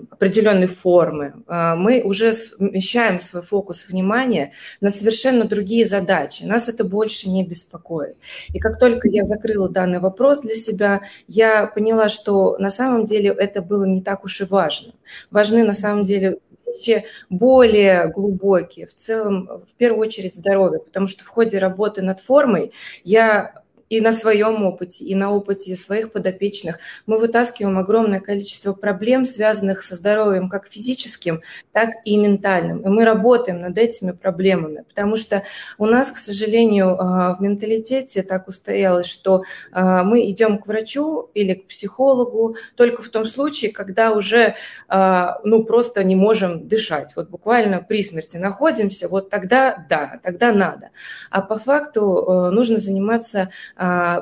определенной 0.10 0.68
формы, 0.68 1.44
а, 1.48 1.76
мы 1.76 2.02
уже 2.02 2.34
смещаем 2.34 3.20
свой 3.20 3.44
фокус 3.44 3.88
внимания 3.88 4.54
на 4.80 4.90
совершенно 4.90 5.46
другие 5.46 5.86
задачи. 5.86 6.44
Нас 6.44 6.70
это 6.70 6.84
больше 6.84 7.30
не 7.30 7.46
беспокоит. 7.46 8.18
И 8.54 8.60
как 8.60 8.80
только 8.80 9.08
я 9.08 9.26
закрыла 9.26 9.70
данный 9.70 10.00
вопрос 10.00 10.42
для 10.42 10.56
себя, 10.56 11.02
я 11.28 11.68
поняла, 11.68 12.10
что 12.10 12.58
на 12.60 12.70
самом 12.70 13.06
деле 13.06 13.36
это 13.38 13.62
было 13.62 13.86
не 13.86 14.02
так 14.02 14.24
уж 14.24 14.42
и 14.42 14.46
важно. 14.46 14.94
Важны 15.30 15.64
на 15.64 15.74
самом 15.74 16.06
деле 16.06 16.40
вещи 16.66 17.06
более 17.30 18.08
глубокие, 18.08 18.88
в 18.88 18.96
целом, 18.96 19.64
в 19.68 19.78
первую 19.78 20.08
очередь, 20.08 20.36
здоровье, 20.36 20.80
потому 20.80 21.08
что 21.08 21.24
в 21.24 21.28
ходе 21.28 21.58
работы 21.58 22.02
над 22.02 22.20
формой 22.20 22.72
я 23.04 23.61
и 23.92 24.00
на 24.00 24.14
своем 24.14 24.64
опыте, 24.64 25.04
и 25.04 25.14
на 25.16 25.32
опыте 25.32 25.76
своих 25.76 26.14
подопечных 26.14 26.80
мы 27.06 27.18
вытаскиваем 27.18 27.78
огромное 27.78 28.22
количество 28.22 28.72
проблем, 28.72 29.26
связанных 29.26 29.84
со 29.84 29.96
здоровьем 29.96 30.48
как 30.48 30.66
физическим, 30.66 31.42
так 31.74 31.90
и 32.06 32.16
ментальным. 32.16 32.80
И 32.80 32.88
мы 32.88 33.04
работаем 33.04 33.60
над 33.60 33.78
этими 33.78 34.12
проблемами, 34.12 34.86
потому 34.88 35.18
что 35.18 35.44
у 35.78 35.86
нас, 35.88 36.10
к 36.10 36.18
сожалению, 36.20 36.96
а, 36.98 37.36
в 37.36 37.42
менталитете 37.42 38.24
так 38.24 38.48
устоялось, 38.48 39.08
что 39.08 39.44
а, 39.74 40.06
мы 40.06 40.30
идем 40.30 40.60
к 40.60 40.68
врачу 40.68 41.30
или 41.34 41.56
к 41.56 41.68
психологу 41.68 42.56
только 42.76 43.02
в 43.02 43.10
том 43.10 43.26
случае, 43.26 43.72
когда 43.72 44.12
уже 44.12 44.56
а, 44.88 45.42
ну, 45.44 45.66
просто 45.66 46.06
не 46.06 46.16
можем 46.16 46.66
дышать. 46.66 47.12
Вот 47.18 47.30
буквально 47.30 47.82
при 47.82 48.06
смерти 48.06 48.38
находимся, 48.38 49.10
вот 49.10 49.30
тогда 49.30 49.86
да, 49.90 50.22
тогда 50.24 50.54
надо. 50.54 50.92
А 51.30 51.42
по 51.42 51.58
факту 51.60 52.50
нужно 52.54 52.78
заниматься 52.78 53.50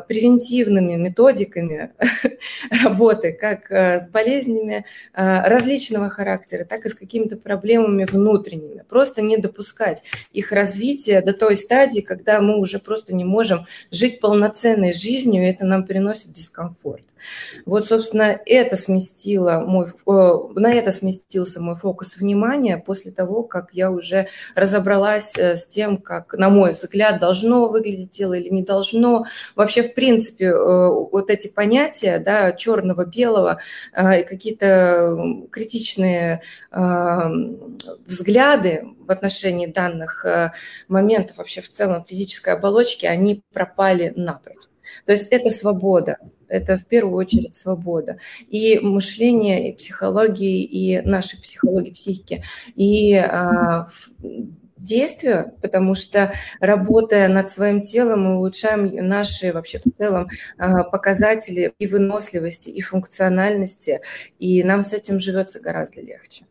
превентивными 0.08 0.96
методиками 0.96 1.92
работы, 2.84 3.34
как 3.34 3.70
а, 3.70 4.00
с 4.00 4.08
болезнями 4.08 4.86
а, 5.14 5.50
различного 5.50 6.10
характера, 6.10 6.64
так 6.64 6.86
и 6.86 6.90
с 6.90 6.94
какими-то 6.94 7.36
проблемами 7.36 8.06
внутренними. 8.06 8.86
Просто 8.88 9.22
не 9.22 9.36
допускать 9.38 10.04
их 10.32 10.54
развития 10.54 11.22
до 11.22 11.34
той 11.34 11.58
стадии, 11.58 12.00
когда 12.00 12.40
мы 12.40 12.58
уже 12.58 12.80
просто 12.80 13.14
не 13.14 13.26
можем 13.26 13.66
жить 13.92 14.22
полноценной 14.22 14.94
жизнью, 14.94 15.44
и 15.44 15.48
это 15.48 15.66
нам 15.66 15.86
приносит 15.86 16.32
дискомфорт. 16.32 17.04
Вот, 17.66 17.86
собственно, 17.86 18.40
это 18.46 18.76
сместило 18.76 19.64
мой, 19.66 19.88
э, 19.88 20.60
на 20.60 20.74
это 20.74 20.92
сместился 20.92 21.62
мой 21.62 21.76
фокус 21.76 22.18
внимания 22.18 22.78
после 22.78 23.12
того, 23.12 23.44
как 23.44 23.70
я 23.74 23.92
уже 23.92 24.28
разобралась 24.56 25.34
э, 25.38 25.56
с 25.56 25.68
тем, 25.68 25.98
как, 25.98 26.34
на 26.34 26.50
мой 26.50 26.72
взгляд, 26.72 27.20
должно 27.20 27.68
выглядеть 27.68 28.12
тело 28.12 28.34
или 28.34 28.50
не 28.50 28.64
должно. 28.64 29.26
Вообще, 29.56 29.84
в 29.84 29.94
принципе, 29.94 30.46
э, 30.46 30.88
вот 30.88 31.30
эти 31.30 31.48
понятия, 31.48 32.20
да, 32.20 32.52
черного, 32.52 33.06
белого, 33.06 33.60
и 33.98 34.24
какие-то 34.24 35.46
критичные 35.52 36.42
взгляды 38.06 38.86
в 39.00 39.12
отношении 39.12 39.68
данных 39.68 40.26
моментов 40.88 41.38
вообще 41.38 41.62
в 41.62 41.70
целом 41.70 42.06
физической 42.06 42.54
оболочки, 42.54 43.06
они 43.06 43.44
пропали 43.54 44.14
напрочь. 44.16 44.70
То 45.06 45.12
есть 45.12 45.28
это 45.30 45.50
свобода, 45.50 46.18
Это 46.50 46.78
в 46.78 46.86
первую 46.86 47.16
очередь 47.16 47.56
свобода. 47.56 48.18
И 48.50 48.80
мышление, 48.80 49.70
и 49.70 49.76
психологии, 49.76 50.64
и 50.64 51.02
нашей 51.02 51.40
психологии, 51.42 51.92
психики, 51.92 52.44
и 52.76 53.16
а, 53.16 53.88
действия, 54.80 55.54
потому 55.62 55.94
что 55.94 56.34
работая 56.60 57.28
над 57.28 57.52
своим 57.52 57.82
телом, 57.82 58.24
мы 58.24 58.38
улучшаем 58.38 58.86
наши 59.08 59.54
вообще 59.54 59.80
в 59.80 59.98
целом 59.98 60.28
а, 60.58 60.84
показатели 60.84 61.74
и 61.78 61.88
выносливости, 61.88 62.70
и 62.70 62.82
функциональности, 62.82 64.02
и 64.40 64.64
нам 64.64 64.84
с 64.84 64.94
этим 64.94 65.20
живется 65.20 65.60
гораздо 65.60 66.02
легче. 66.02 66.46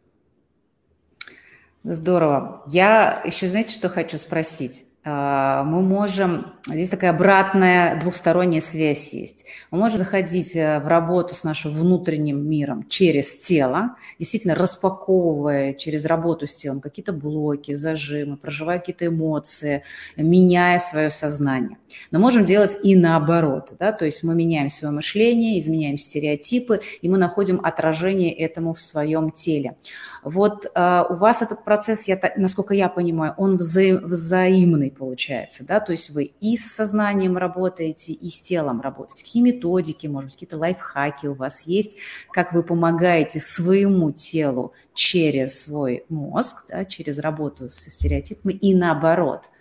Здорово. 1.85 2.63
Я 2.67 3.23
еще, 3.25 3.49
знаете, 3.49 3.75
что 3.75 3.89
хочу 3.89 4.19
спросить? 4.19 4.85
А, 5.11 5.65
мы 5.65 5.81
можем, 5.81 6.53
здесь 6.67 6.91
такая 6.91 7.13
обратная 7.13 7.99
двухсторонняя 7.99 8.61
связь 8.61 9.15
есть. 9.15 9.47
Мы 9.71 9.79
можем 9.79 9.97
заходить 9.97 10.55
э, 10.55 10.81
в 10.81 10.87
работу 10.87 11.35
с 11.35 11.45
нашим 11.45 11.73
внутренним 11.73 12.47
миром 12.47 12.85
через 12.91 13.39
тело, 13.39 13.97
действительно 14.19 14.55
распаковывая 14.55 15.73
через 15.73 16.05
работу 16.05 16.47
с 16.47 16.55
телом 16.55 16.83
какие-то 16.83 17.15
блоки, 17.15 17.73
зажимы, 17.73 18.37
проживая 18.37 18.81
какие-то 18.81 19.07
эмоции, 19.07 19.83
меняя 20.19 20.79
свое 20.79 21.09
сознание. 21.09 21.79
Но 22.11 22.19
можем 22.19 22.45
делать 22.45 22.77
и 22.83 22.95
наоборот, 22.95 23.71
да, 23.79 23.93
то 23.93 24.05
есть 24.05 24.23
мы 24.23 24.35
меняем 24.35 24.69
свое 24.69 24.93
мышление, 24.93 25.59
изменяем 25.59 25.97
стереотипы, 25.97 26.81
и 27.01 27.09
мы 27.09 27.17
находим 27.17 27.61
отражение 27.63 28.31
этому 28.35 28.75
в 28.75 28.81
своем 28.81 29.31
теле. 29.31 29.77
Вот 30.23 30.67
э, 30.67 31.05
у 31.09 31.15
вас 31.15 31.41
этот 31.41 31.65
процесс, 31.65 32.09
я, 32.09 32.21
насколько 32.37 32.75
я 32.75 32.91
понимаю, 32.91 33.33
он 33.39 33.57
вза- 33.57 34.05
взаимный 34.05 34.91
получается, 34.99 35.65
да, 35.65 35.81
то 35.81 35.93
есть 35.93 36.11
вы 36.11 36.25
и 36.25 36.57
с 36.57 36.75
сознанием 36.75 37.37
работаете, 37.37 38.13
и 38.13 38.29
с 38.29 38.41
телом 38.41 38.81
работаете. 38.81 39.25
Какие 39.25 39.43
методики, 39.43 40.07
может 40.07 40.29
быть, 40.29 40.35
какие-то 40.35 40.59
лайфхаки 40.59 41.27
у 41.27 41.35
вас 41.35 41.67
есть, 41.67 41.97
как 42.33 42.53
вы 42.53 42.63
помогаете 42.63 43.41
своему 43.41 44.13
телу 44.13 44.73
через 44.95 45.63
свой 45.63 46.05
мозг, 46.09 46.67
да, 46.69 46.85
через 46.85 47.19
работу 47.19 47.69
со 47.71 47.91
стереотипами 47.91 48.53
и 48.53 48.75
наоборот– 48.75 49.49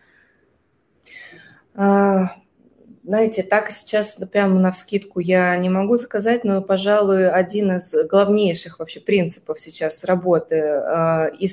а, 1.79 2.31
знаете, 3.03 3.43
так 3.43 3.69
сейчас 3.69 4.17
прямо 4.31 4.59
на 4.59 4.71
вскидку 4.71 5.19
я 5.19 5.55
не 5.57 5.69
могу 5.69 5.99
сказать, 5.99 6.43
но, 6.43 6.63
пожалуй, 6.63 7.29
один 7.29 7.71
из 7.73 7.93
главнейших 8.09 8.79
вообще 8.79 8.99
принципов 8.99 9.59
сейчас 9.61 10.03
работы 10.03 10.55
э, 10.55 11.35
и 11.37 11.47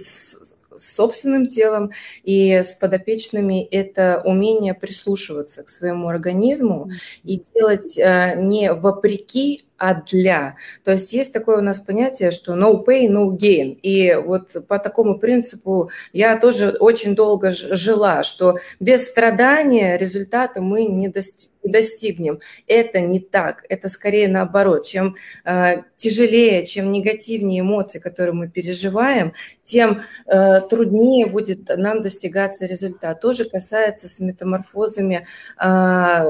с, 0.77 0.95
собственным 0.95 1.49
телом, 1.49 1.91
и 2.23 2.53
с 2.53 2.75
подопечными– 2.75 3.65
это 3.71 4.23
умение 4.25 4.75
прислушиваться 4.75 5.63
к 5.63 5.69
своему 5.69 6.09
организму 6.09 6.91
и 7.23 7.39
делать 7.39 7.99
э, 7.99 8.35
не 8.37 8.73
вопреки 8.73 9.65
а 9.77 9.95
для. 9.95 10.57
То 10.85 10.93
есть 10.93 11.13
есть 11.13 11.33
такое 11.33 11.59
у 11.59 11.63
нас 11.63 11.81
понятие, 11.81 12.31
что 12.31 12.55
no 12.55 12.85
pay, 12.85 13.09
no 13.09 13.31
gain. 13.37 13.79
И 13.83 14.15
вот 14.15 14.57
по 14.69 14.79
такому 14.79 15.19
принципу 15.19 15.91
я 16.13 16.37
тоже 16.37 16.71
очень 16.79 17.15
долго 17.15 17.51
жила, 17.51 18.23
что 18.23 18.59
без 18.79 19.09
страдания 19.09 19.97
результата 19.97 20.61
мы 20.61 20.85
не 20.87 21.13
достигнем. 21.65 22.41
Это 22.67 23.01
не 23.01 23.21
так. 23.21 23.65
Это 23.69 23.89
скорее 23.89 24.29
наоборот. 24.29 24.87
Чем 24.87 25.17
э, 25.45 25.83
тяжелее, 25.97 26.67
чем 26.67 26.93
негативнее 26.93 27.61
эмоции, 27.61 27.99
которые 27.99 28.35
мы 28.35 28.49
переживаем, 28.49 29.33
тем 29.65 30.03
э, 30.27 30.61
труднее 30.61 31.27
будет 31.27 31.69
нам 31.77 32.03
достигаться 32.03 32.65
результат. 32.67 33.21
Тоже 33.21 33.45
касается 33.45 34.09
с 34.09 34.21
метаморфозами 34.21 35.27
э, 35.61 36.25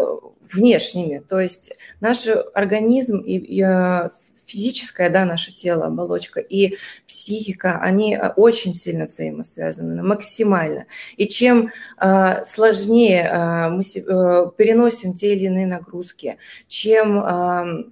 внешними. 0.52 1.18
То 1.18 1.40
есть 1.40 1.74
наш 2.00 2.26
организм 2.54 3.18
и, 3.18 3.36
и 3.36 3.62
э, 3.62 4.10
физическое, 4.46 5.10
да, 5.10 5.24
наше 5.24 5.54
тело, 5.54 5.86
оболочка 5.86 6.40
и 6.40 6.76
психика, 7.06 7.78
они 7.80 8.14
э, 8.14 8.28
очень 8.36 8.72
сильно 8.72 9.06
взаимосвязаны, 9.06 10.02
максимально. 10.02 10.86
И 11.16 11.26
чем 11.26 11.70
э, 12.00 12.44
сложнее 12.44 13.28
э, 13.30 13.68
мы 13.70 13.82
э, 13.82 14.50
переносим 14.56 15.14
те 15.14 15.34
или 15.34 15.46
иные 15.46 15.66
нагрузки, 15.66 16.38
чем 16.66 17.18
э, 17.18 17.84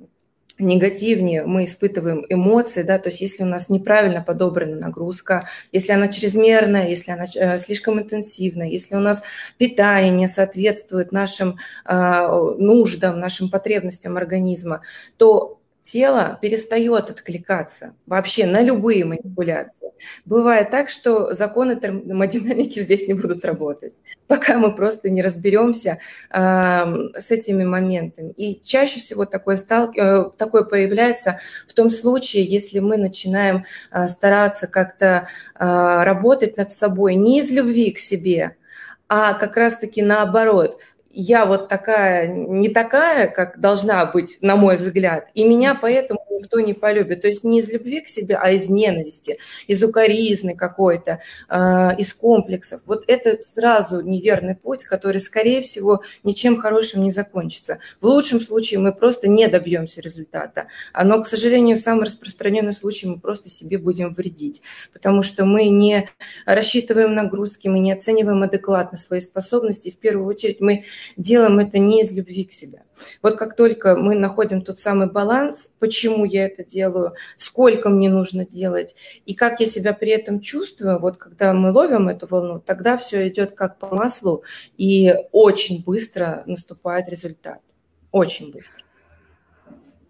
негативнее 0.62 1.44
мы 1.44 1.64
испытываем 1.64 2.24
эмоции, 2.28 2.82
да, 2.82 2.98
то 2.98 3.08
есть 3.08 3.20
если 3.20 3.42
у 3.42 3.46
нас 3.46 3.68
неправильно 3.68 4.22
подобрана 4.22 4.76
нагрузка, 4.76 5.48
если 5.72 5.92
она 5.92 6.08
чрезмерная, 6.08 6.88
если 6.88 7.12
она 7.12 7.26
э, 7.34 7.58
слишком 7.58 8.00
интенсивная, 8.00 8.68
если 8.68 8.94
у 8.94 9.00
нас 9.00 9.22
питание 9.58 10.10
не 10.10 10.28
соответствует 10.28 11.12
нашим 11.12 11.56
э, 11.84 12.54
нуждам, 12.58 13.20
нашим 13.20 13.50
потребностям 13.50 14.16
организма, 14.16 14.82
то 15.16 15.60
тело 15.82 16.38
перестает 16.40 17.10
откликаться 17.10 17.94
вообще 18.06 18.46
на 18.46 18.62
любые 18.62 19.04
манипуляции. 19.04 19.81
Бывает 20.24 20.70
так, 20.70 20.88
что 20.88 21.34
законы 21.34 21.76
термодинамики 21.76 22.80
здесь 22.80 23.08
не 23.08 23.14
будут 23.14 23.44
работать, 23.44 24.02
пока 24.26 24.58
мы 24.58 24.74
просто 24.74 25.10
не 25.10 25.22
разберемся 25.22 25.98
э, 26.30 26.38
с 27.18 27.30
этими 27.30 27.64
моментами. 27.64 28.32
И 28.36 28.60
чаще 28.62 29.00
всего 29.00 29.24
такое, 29.24 29.56
стал, 29.56 29.92
э, 29.94 30.30
такое 30.36 30.64
появляется 30.64 31.40
в 31.66 31.74
том 31.74 31.90
случае, 31.90 32.44
если 32.44 32.78
мы 32.78 32.96
начинаем 32.96 33.64
э, 33.90 34.08
стараться 34.08 34.66
как-то 34.66 35.28
э, 35.58 36.02
работать 36.04 36.56
над 36.56 36.72
собой 36.72 37.14
не 37.14 37.40
из 37.40 37.50
любви 37.50 37.90
к 37.90 37.98
себе, 37.98 38.56
а 39.08 39.34
как 39.34 39.56
раз-таки 39.56 40.02
наоборот– 40.02 40.80
я 41.12 41.46
вот 41.46 41.68
такая, 41.68 42.26
не 42.26 42.68
такая, 42.68 43.28
как 43.28 43.60
должна 43.60 44.06
быть, 44.06 44.38
на 44.40 44.56
мой 44.56 44.76
взгляд, 44.76 45.28
и 45.34 45.44
меня 45.44 45.74
поэтому 45.74 46.20
никто 46.42 46.60
не 46.60 46.74
полюбит. 46.74 47.22
То 47.22 47.28
есть 47.28 47.44
не 47.44 47.60
из 47.60 47.70
любви 47.70 48.00
к 48.00 48.08
себе, 48.08 48.36
а 48.36 48.50
из 48.50 48.68
ненависти, 48.68 49.38
из 49.66 49.82
укоризны 49.82 50.56
какой-то, 50.56 51.20
э, 51.48 51.96
из 51.98 52.12
комплексов. 52.14 52.80
Вот 52.86 53.04
это 53.06 53.40
сразу 53.42 54.00
неверный 54.00 54.54
путь, 54.54 54.84
который, 54.84 55.20
скорее 55.20 55.62
всего, 55.62 56.02
ничем 56.24 56.60
хорошим 56.60 57.02
не 57.02 57.10
закончится. 57.10 57.78
В 58.00 58.06
лучшем 58.06 58.40
случае 58.40 58.80
мы 58.80 58.92
просто 58.92 59.28
не 59.28 59.46
добьемся 59.48 60.00
результата. 60.00 60.68
Но, 61.00 61.22
к 61.22 61.26
сожалению, 61.26 61.76
самый 61.76 62.06
распространенный 62.06 62.74
случай 62.74 63.06
мы 63.06 63.20
просто 63.20 63.48
себе 63.48 63.78
будем 63.78 64.14
вредить, 64.14 64.62
потому 64.92 65.22
что 65.22 65.44
мы 65.44 65.68
не 65.68 66.08
рассчитываем 66.46 67.14
нагрузки, 67.14 67.68
мы 67.68 67.78
не 67.78 67.92
оцениваем 67.92 68.42
адекватно 68.42 68.98
свои 68.98 69.20
способности. 69.20 69.90
В 69.90 69.98
первую 69.98 70.26
очередь 70.26 70.60
мы 70.60 70.84
делаем 71.16 71.58
это 71.58 71.78
не 71.78 72.02
из 72.02 72.12
любви 72.12 72.44
к 72.44 72.52
себе. 72.52 72.84
Вот 73.22 73.36
как 73.36 73.56
только 73.56 73.96
мы 73.96 74.14
находим 74.14 74.62
тот 74.62 74.78
самый 74.78 75.10
баланс, 75.10 75.70
почему 75.78 76.24
я 76.24 76.46
это 76.46 76.64
делаю, 76.64 77.14
сколько 77.36 77.88
мне 77.88 78.10
нужно 78.10 78.44
делать 78.44 78.94
и 79.26 79.34
как 79.34 79.60
я 79.60 79.66
себя 79.66 79.92
при 79.92 80.10
этом 80.10 80.40
чувствую, 80.40 81.00
вот 81.00 81.16
когда 81.16 81.52
мы 81.52 81.72
ловим 81.72 82.08
эту 82.08 82.26
волну, 82.26 82.60
тогда 82.60 82.96
все 82.96 83.28
идет 83.28 83.52
как 83.52 83.78
по 83.78 83.94
маслу 83.94 84.42
и 84.76 85.14
очень 85.32 85.82
быстро 85.84 86.42
наступает 86.46 87.08
результат. 87.08 87.60
Очень 88.10 88.52
быстро. 88.52 88.82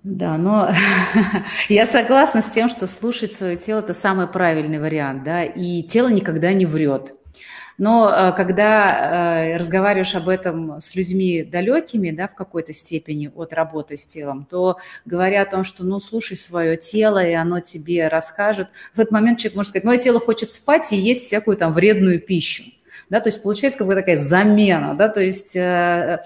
Да, 0.03 0.37
но 0.37 0.69
я 1.69 1.87
согласна 1.87 2.43
с 2.43 2.51
тем, 2.51 2.69
что 2.69 2.87
слушать 2.89 3.33
свое 3.33 3.57
тело– 3.57 3.79
это 3.81 3.95
самый 3.95 4.27
правильный 4.27 4.81
вариант, 4.81 5.23
да, 5.23 5.45
и 5.45 5.83
тело 5.85 6.09
никогда 6.09 6.53
не 6.53 6.67
врет. 6.67 7.15
Но 7.79 8.11
э, 8.11 8.33
когда 8.37 9.45
э, 9.47 9.57
разговариваешь 9.57 10.15
об 10.15 10.29
этом 10.29 10.81
с 10.81 10.95
людьми 10.95 11.43
далекими, 11.43 12.11
да, 12.11 12.29
в 12.29 12.35
какой-то 12.35 12.73
степени 12.73 13.31
от 13.35 13.53
работы 13.53 13.97
с 13.97 14.07
телом, 14.07 14.47
то 14.49 14.79
говоря 15.05 15.43
о 15.43 15.47
том, 15.47 15.65
что, 15.65 15.85
ну, 15.85 16.01
слушай 16.01 16.37
свое 16.37 16.77
тело, 16.77 17.25
и 17.25 17.33
оно 17.33 17.61
тебе 17.61 18.09
расскажет, 18.09 18.69
в 18.95 18.99
этот 18.99 19.13
момент 19.13 19.39
человек 19.39 19.57
может 19.57 19.71
сказать, 19.71 19.85
мое 19.85 19.99
тело 19.99 20.21
хочет 20.21 20.51
спать 20.51 20.93
и 20.93 20.97
есть 20.97 21.23
всякую 21.23 21.57
там 21.57 21.73
вредную 21.73 22.21
пищу. 22.21 22.65
Да, 23.11 23.21
то 23.21 23.29
есть 23.29 23.43
получается 23.43 23.79
какая-то 23.79 24.01
такая 24.01 24.17
замена, 24.17 24.95
да, 24.95 25.09
то 25.09 25.21
есть 25.21 25.55
э, 25.55 26.23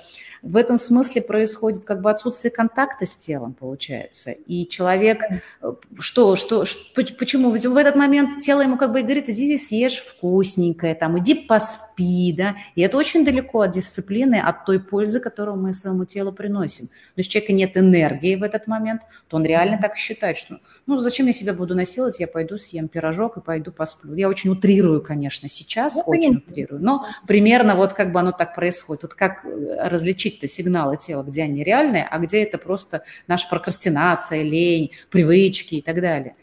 в 0.46 0.56
этом 0.56 0.78
смысле 0.78 1.22
происходит 1.22 1.84
как 1.84 2.00
бы 2.00 2.10
отсутствие 2.10 2.52
контакта 2.52 3.04
с 3.04 3.16
телом, 3.16 3.54
получается. 3.54 4.30
И 4.30 4.66
человек, 4.68 5.22
э, 5.62 5.72
что, 5.98 6.36
что, 6.36 6.64
что 6.64 6.94
почему? 6.94 7.50
В 7.50 7.76
этот 7.76 7.96
момент 7.96 8.40
тело 8.40 8.62
ему 8.62 8.76
как 8.76 8.92
бы 8.92 9.02
говорит, 9.02 9.28
иди 9.28 9.46
здесь 9.46 9.68
съешь 9.68 9.98
вкусненькое, 9.98 10.94
там, 10.94 11.18
иди 11.18 11.34
поспи, 11.34 12.32
да. 12.36 12.56
И 12.76 12.82
это 12.82 12.96
очень 12.96 13.24
далеко 13.24 13.62
от 13.62 13.72
дисциплины, 13.72 14.36
от 14.36 14.64
той 14.64 14.78
пользы, 14.78 15.20
которую 15.20 15.56
мы 15.56 15.74
своему 15.74 16.04
телу 16.04 16.32
приносим. 16.32 16.88
Но 17.16 17.20
если 17.20 17.30
у 17.30 17.32
человека 17.32 17.52
нет 17.52 17.76
энергии 17.76 18.36
в 18.36 18.42
этот 18.42 18.66
момент, 18.66 19.02
то 19.28 19.36
он 19.36 19.44
реально 19.44 19.78
так 19.80 19.96
считает, 19.96 20.36
что, 20.36 20.58
ну, 20.86 20.96
зачем 20.96 21.26
я 21.26 21.32
себя 21.32 21.52
буду 21.54 21.74
насиловать, 21.74 22.20
я 22.20 22.28
пойду 22.28 22.56
съем 22.58 22.88
пирожок 22.88 23.36
и 23.36 23.40
пойду 23.40 23.72
посплю. 23.72 24.14
Я 24.14 24.28
очень 24.28 24.50
утрирую, 24.50 25.02
конечно, 25.02 25.48
сейчас, 25.48 25.96
я 25.96 26.02
очень 26.02 26.20
понимаю. 26.20 26.42
утрирую, 26.46 26.82
но 26.82 27.04
примерно 27.26 27.74
вот 27.74 27.94
как 27.94 28.12
бы 28.12 28.20
оно 28.20 28.32
так 28.32 28.54
происходит. 28.54 29.02
Вот 29.02 29.14
как 29.14 29.44
э, 29.44 29.88
различить 29.88 30.35
различить-то 30.36 30.46
сигналы 30.46 30.96
тела, 30.96 31.22
где 31.22 31.42
они 31.42 31.64
реальные, 31.64 32.06
а 32.10 32.18
где 32.18 32.42
это 32.42 32.58
просто 32.58 33.02
наша 33.26 33.48
прокрастинация, 33.48 34.42
лень, 34.42 34.90
привычки 35.10 35.76
и 35.76 35.82
так 35.82 36.00
далее? 36.00 36.34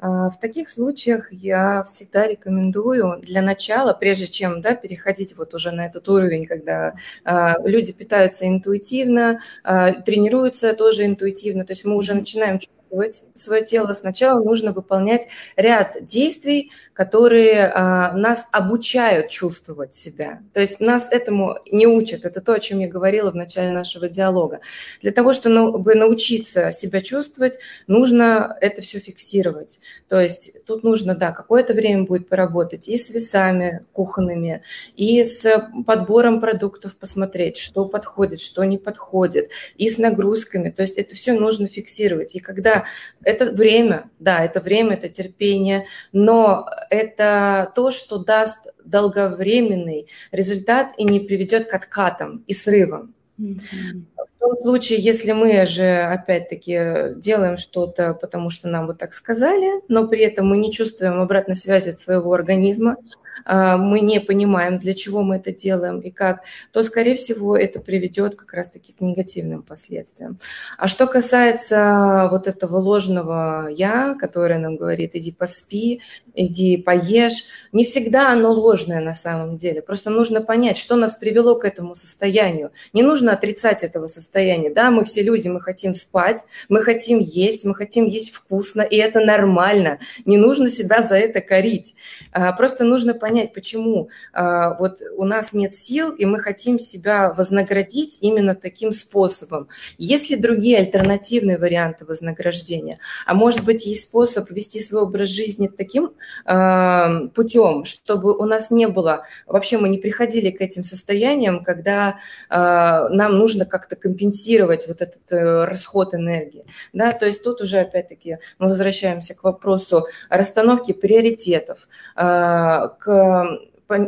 А, 0.00 0.30
в 0.30 0.40
таких 0.40 0.68
случаях 0.68 1.32
я 1.32 1.84
всегда 1.84 2.26
рекомендую 2.26 3.20
для 3.22 3.42
начала, 3.42 3.92
прежде 3.92 4.26
чем 4.26 4.60
да, 4.60 4.74
переходить 4.74 5.36
вот 5.36 5.54
уже 5.54 5.70
на 5.70 5.86
этот 5.86 6.08
уровень, 6.08 6.46
когда 6.46 6.94
а, 7.24 7.56
люди 7.64 7.92
питаются 7.92 8.46
интуитивно, 8.46 9.40
а, 9.62 9.92
тренируются 9.92 10.74
тоже 10.74 11.04
интуитивно, 11.04 11.64
то 11.64 11.72
есть 11.72 11.84
мы 11.84 11.94
уже 11.94 12.14
начинаем 12.14 12.58
чувствовать 12.58 13.22
свое 13.34 13.64
тело, 13.64 13.92
сначала 13.94 14.42
нужно 14.44 14.72
выполнять 14.72 15.28
ряд 15.56 15.96
действий, 16.04 16.72
которые 16.94 17.66
а, 17.66 18.12
нас 18.12 18.48
обучают 18.52 19.30
чувствовать 19.30 19.94
себя. 19.94 20.42
То 20.52 20.60
есть 20.60 20.80
нас 20.80 21.08
этому 21.10 21.56
не 21.70 21.86
учат. 21.86 22.24
Это 22.24 22.40
то, 22.40 22.52
о 22.52 22.60
чем 22.60 22.80
я 22.80 22.88
говорила 22.88 23.30
в 23.30 23.34
начале 23.34 23.70
нашего 23.70 24.08
диалога. 24.08 24.60
Для 25.00 25.12
того, 25.12 25.32
чтобы 25.32 25.94
научиться 25.94 26.70
себя 26.70 27.00
чувствовать, 27.00 27.58
нужно 27.86 28.56
это 28.60 28.82
все 28.82 28.98
фиксировать. 28.98 29.80
То 30.08 30.20
есть 30.20 30.64
тут 30.66 30.84
нужно, 30.84 31.14
да, 31.14 31.32
какое-то 31.32 31.72
время 31.72 32.04
будет 32.04 32.28
поработать 32.28 32.88
и 32.88 32.98
с 32.98 33.08
весами 33.10 33.84
кухонными, 33.92 34.62
и 34.94 35.24
с 35.24 35.70
подбором 35.86 36.40
продуктов 36.40 36.96
посмотреть, 36.96 37.56
что 37.56 37.86
подходит, 37.86 38.40
что 38.40 38.64
не 38.64 38.76
подходит, 38.76 39.50
и 39.76 39.88
с 39.88 39.96
нагрузками. 39.96 40.68
То 40.68 40.82
есть 40.82 40.98
это 40.98 41.14
все 41.14 41.32
нужно 41.32 41.68
фиксировать. 41.68 42.34
И 42.34 42.40
когда 42.40 42.84
это 43.22 43.50
время, 43.50 44.10
да, 44.18 44.44
это 44.44 44.60
время, 44.60 44.94
это 44.94 45.08
терпение, 45.08 45.86
но 46.12 46.66
это 46.92 47.72
то, 47.74 47.90
что 47.90 48.18
даст 48.18 48.68
долговременный 48.84 50.08
результат 50.30 50.92
и 50.98 51.04
не 51.04 51.20
приведет 51.20 51.68
к 51.68 51.74
откатам 51.74 52.44
и 52.46 52.52
срывам. 52.52 53.14
Mm-hmm. 53.40 54.02
В 54.36 54.40
том 54.40 54.56
случае, 54.58 55.00
если 55.00 55.32
мы 55.32 55.66
же, 55.66 56.02
опять-таки, 56.02 57.14
делаем 57.16 57.56
что-то, 57.56 58.14
потому 58.14 58.50
что 58.50 58.68
нам 58.68 58.86
вот 58.86 58.98
так 58.98 59.14
сказали, 59.14 59.82
но 59.88 60.06
при 60.08 60.20
этом 60.20 60.48
мы 60.48 60.58
не 60.58 60.72
чувствуем 60.72 61.20
обратной 61.20 61.56
связи 61.56 61.90
от 61.90 62.00
своего 62.00 62.32
организма, 62.32 62.96
а, 63.44 63.76
мы 63.76 64.00
не 64.00 64.20
понимаем, 64.20 64.78
для 64.78 64.94
чего 64.94 65.22
мы 65.22 65.36
это 65.36 65.52
делаем 65.52 66.00
и 66.00 66.10
как, 66.10 66.42
то, 66.72 66.82
скорее 66.82 67.14
всего, 67.14 67.56
это 67.56 67.80
приведет 67.80 68.34
как 68.34 68.52
раз-таки 68.52 68.92
к 68.92 69.00
негативным 69.00 69.62
последствиям. 69.62 70.38
А 70.78 70.88
что 70.88 71.06
касается 71.06 72.28
вот 72.30 72.46
этого 72.46 72.76
ложного 72.76 73.68
«я», 73.68 74.14
которое 74.18 74.58
нам 74.58 74.76
говорит 74.76 75.14
«иди 75.14 75.32
поспи», 75.32 76.02
«иди 76.34 76.76
поешь», 76.76 77.44
не 77.72 77.84
всегда 77.84 78.32
оно 78.32 78.52
ложное 78.52 79.00
на 79.00 79.14
самом 79.14 79.56
деле. 79.56 79.82
Просто 79.82 80.10
нужно 80.10 80.40
понять, 80.40 80.76
что 80.76 80.96
нас 80.96 81.14
привело 81.14 81.56
к 81.56 81.64
этому 81.64 81.94
состоянию. 81.94 82.70
Не 82.92 83.02
нужно 83.02 83.32
отрицать 83.32 83.82
этого 83.82 84.06
состояния. 84.12 84.70
Да, 84.70 84.90
мы 84.90 85.04
все 85.04 85.22
люди, 85.22 85.48
мы 85.48 85.60
хотим 85.60 85.94
спать, 85.94 86.44
мы 86.68 86.82
хотим 86.82 87.18
есть, 87.18 87.64
мы 87.64 87.74
хотим 87.74 88.06
есть 88.06 88.32
вкусно, 88.32 88.82
и 88.82 88.96
это 88.96 89.20
нормально. 89.20 89.98
Не 90.24 90.36
нужно 90.36 90.68
себя 90.68 91.02
за 91.02 91.16
это 91.16 91.40
корить. 91.40 91.94
А, 92.32 92.52
просто 92.52 92.84
нужно 92.84 93.14
понять, 93.14 93.52
почему 93.52 94.08
а, 94.32 94.74
вот 94.74 95.02
у 95.16 95.24
нас 95.24 95.52
нет 95.52 95.74
сил, 95.74 96.10
и 96.10 96.24
мы 96.24 96.38
хотим 96.40 96.78
себя 96.78 97.32
вознаградить 97.32 98.18
именно 98.20 98.54
таким 98.54 98.92
способом. 98.92 99.68
Есть 99.98 100.30
ли 100.30 100.36
другие 100.36 100.78
альтернативные 100.78 101.58
варианты 101.58 102.04
вознаграждения? 102.04 102.98
А 103.26 103.34
может 103.34 103.64
быть, 103.64 103.86
есть 103.86 104.04
способ 104.04 104.50
вести 104.50 104.80
свой 104.80 105.02
образ 105.02 105.28
жизни 105.28 105.68
таким 105.68 106.12
а, 106.44 107.26
путем, 107.34 107.84
чтобы 107.84 108.36
у 108.36 108.44
нас 108.44 108.70
не 108.70 108.88
было, 108.88 109.24
вообще 109.46 109.78
мы 109.78 109.88
не 109.88 109.98
приходили 109.98 110.50
к 110.50 110.60
этим 110.60 110.84
состояниям, 110.84 111.64
когда 111.64 112.18
нам 112.50 113.38
нужно 113.38 113.64
как-то 113.66 113.96
компенсировать 114.02 114.88
вот 114.88 115.00
этот 115.00 115.30
э, 115.30 115.64
расход 115.64 116.14
энергии. 116.14 116.64
Да? 116.92 117.12
То 117.12 117.26
есть 117.26 117.42
тут 117.42 117.60
уже 117.60 117.78
опять-таки 117.78 118.38
мы 118.58 118.68
возвращаемся 118.68 119.34
к 119.34 119.44
вопросу 119.44 120.06
расстановки 120.28 120.92
приоритетов, 120.92 121.88
к 122.14 123.58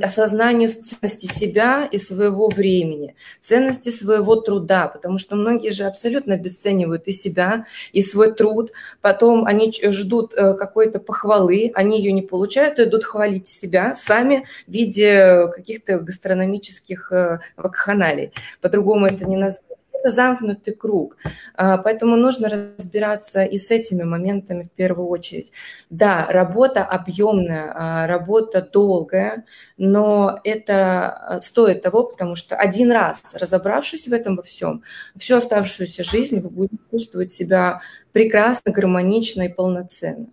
осознанию 0.02 0.68
ценности 0.68 1.26
себя 1.26 1.88
и 1.90 1.98
своего 1.98 2.48
времени, 2.48 3.14
ценности 3.40 3.90
своего 3.90 4.36
труда, 4.36 4.88
потому 4.88 5.18
что 5.18 5.36
многие 5.36 5.70
же 5.70 5.84
абсолютно 5.84 6.34
обесценивают 6.34 7.06
и 7.06 7.12
себя, 7.12 7.66
и 7.92 8.02
свой 8.02 8.32
труд, 8.32 8.72
потом 9.00 9.44
они 9.44 9.72
ждут 9.90 10.34
э, 10.34 10.54
какой-то 10.54 11.00
похвалы, 11.00 11.70
они 11.74 11.98
ее 11.98 12.12
не 12.12 12.22
получают, 12.22 12.78
и 12.78 12.84
идут 12.84 13.04
хвалить 13.04 13.46
себя 13.46 13.94
сами 13.96 14.46
в 14.66 14.72
виде 14.72 15.48
каких-то 15.54 15.98
гастрономических 15.98 17.12
э, 17.12 17.38
вакханалий. 17.56 18.32
По-другому 18.60 19.06
это 19.06 19.24
не 19.26 19.36
назвать 19.36 19.73
это 20.04 20.14
замкнутый 20.14 20.74
круг. 20.74 21.16
А, 21.54 21.78
поэтому 21.78 22.16
нужно 22.16 22.48
разбираться 22.48 23.44
и 23.44 23.58
с 23.58 23.70
этими 23.70 24.02
моментами 24.02 24.64
в 24.64 24.70
первую 24.70 25.08
очередь. 25.08 25.50
Да, 25.90 26.26
работа 26.28 26.84
объемная, 26.84 27.72
а, 27.74 28.06
работа 28.06 28.60
долгая, 28.60 29.44
но 29.78 30.38
это 30.44 31.10
а, 31.10 31.40
стоит 31.40 31.82
того, 31.82 32.04
потому 32.04 32.36
что 32.36 32.56
один 32.56 32.92
раз 32.92 33.34
разобравшись 33.34 34.08
в 34.08 34.12
этом 34.12 34.36
во 34.36 34.42
всем, 34.42 34.82
всю 35.16 35.36
оставшуюся 35.36 36.04
жизнь 36.04 36.40
вы 36.40 36.50
будете 36.50 36.78
чувствовать 36.90 37.32
себя 37.32 37.80
прекрасно, 38.12 38.72
гармонично 38.72 39.42
и 39.42 39.48
полноценно. 39.48 40.26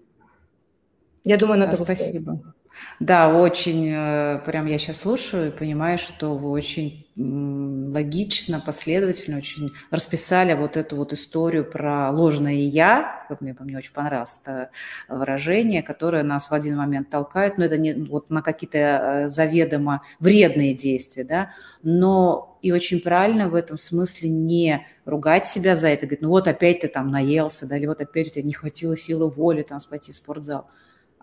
Я 1.24 1.38
думаю, 1.38 1.60
на 1.60 1.64
это 1.66 1.76
Спасибо. 1.78 2.34
Стоит. 2.34 2.61
Да, 3.00 3.36
очень, 3.36 3.90
э, 3.90 4.40
прям 4.46 4.66
я 4.68 4.78
сейчас 4.78 5.00
слушаю 5.00 5.48
и 5.48 5.52
понимаю, 5.52 5.98
что 5.98 6.36
вы 6.36 6.50
очень 6.50 7.06
логично, 7.18 8.62
последовательно 8.66 9.38
очень 9.38 9.72
расписали 9.90 10.54
вот 10.54 10.78
эту 10.78 10.96
вот 10.96 11.12
историю 11.14 11.66
про 11.66 12.10
ложное 12.10 12.54
«я», 12.54 13.26
как 13.28 13.42
мне, 13.42 13.56
мне 13.60 13.78
очень 13.78 13.94
понравилось 13.94 14.40
это 14.42 14.70
выражение, 15.10 15.84
которое 15.84 16.24
нас 16.24 16.50
в 16.50 16.54
один 16.54 16.78
момент 16.78 17.10
толкает, 17.10 17.58
но 17.58 17.66
это 17.66 17.78
не 17.78 17.94
вот 17.94 18.30
на 18.30 18.42
какие-то 18.42 18.78
э, 18.78 19.28
заведомо 19.28 20.04
вредные 20.20 20.74
действия, 20.74 21.24
да, 21.24 21.52
но 21.84 22.58
и 22.62 22.72
очень 22.72 23.02
правильно 23.02 23.50
в 23.50 23.56
этом 23.56 23.78
смысле 23.78 24.30
не 24.30 24.86
ругать 25.06 25.46
себя 25.46 25.76
за 25.76 25.90
это, 25.90 26.06
говорить, 26.06 26.22
ну 26.22 26.30
вот 26.30 26.48
опять 26.48 26.80
ты 26.82 26.88
там 26.88 27.12
наелся, 27.12 27.68
да, 27.68 27.78
или 27.78 27.88
вот 27.88 28.00
опять 28.00 28.28
у 28.28 28.30
тебя 28.32 28.44
не 28.44 28.54
хватило 28.54 28.96
силы 28.96 29.30
воли 29.30 29.64
там 29.64 29.80
пойти 29.90 30.12
в 30.12 30.16
спортзал 30.16 30.70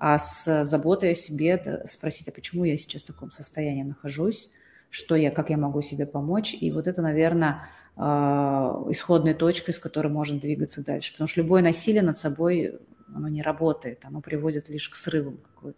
а 0.01 0.19
с 0.19 0.65
заботой 0.65 1.13
о 1.13 1.15
себе 1.15 1.83
спросить, 1.85 2.29
а 2.29 2.33
почему 2.33 2.65
я 2.65 2.77
сейчас 2.77 3.03
в 3.03 3.09
таком 3.09 3.31
состоянии 3.31 3.83
нахожусь, 3.83 4.51
что 4.91 5.17
я, 5.17 5.31
как 5.31 5.51
я 5.51 5.57
могу 5.57 5.83
себе 5.83 6.07
помочь. 6.07 6.57
И 6.59 6.71
вот 6.71 6.87
это, 6.87 7.03
наверное, 7.03 7.69
а, 7.97 8.85
исходная 8.89 9.35
точка, 9.35 9.73
с 9.73 9.79
которой 9.79 10.09
можно 10.09 10.39
двигаться 10.39 10.85
дальше. 10.85 11.13
Потому 11.13 11.29
что 11.29 11.41
любое 11.41 11.63
насилие 11.63 12.03
над 12.03 12.17
собой, 12.17 12.79
оно 13.13 13.29
не 13.29 13.43
работает, 13.43 14.05
оно 14.05 14.21
приводит 14.21 14.69
лишь 14.69 14.89
к 14.89 14.95
срывам, 14.95 15.39
как 15.39 15.63
вы 15.63 15.75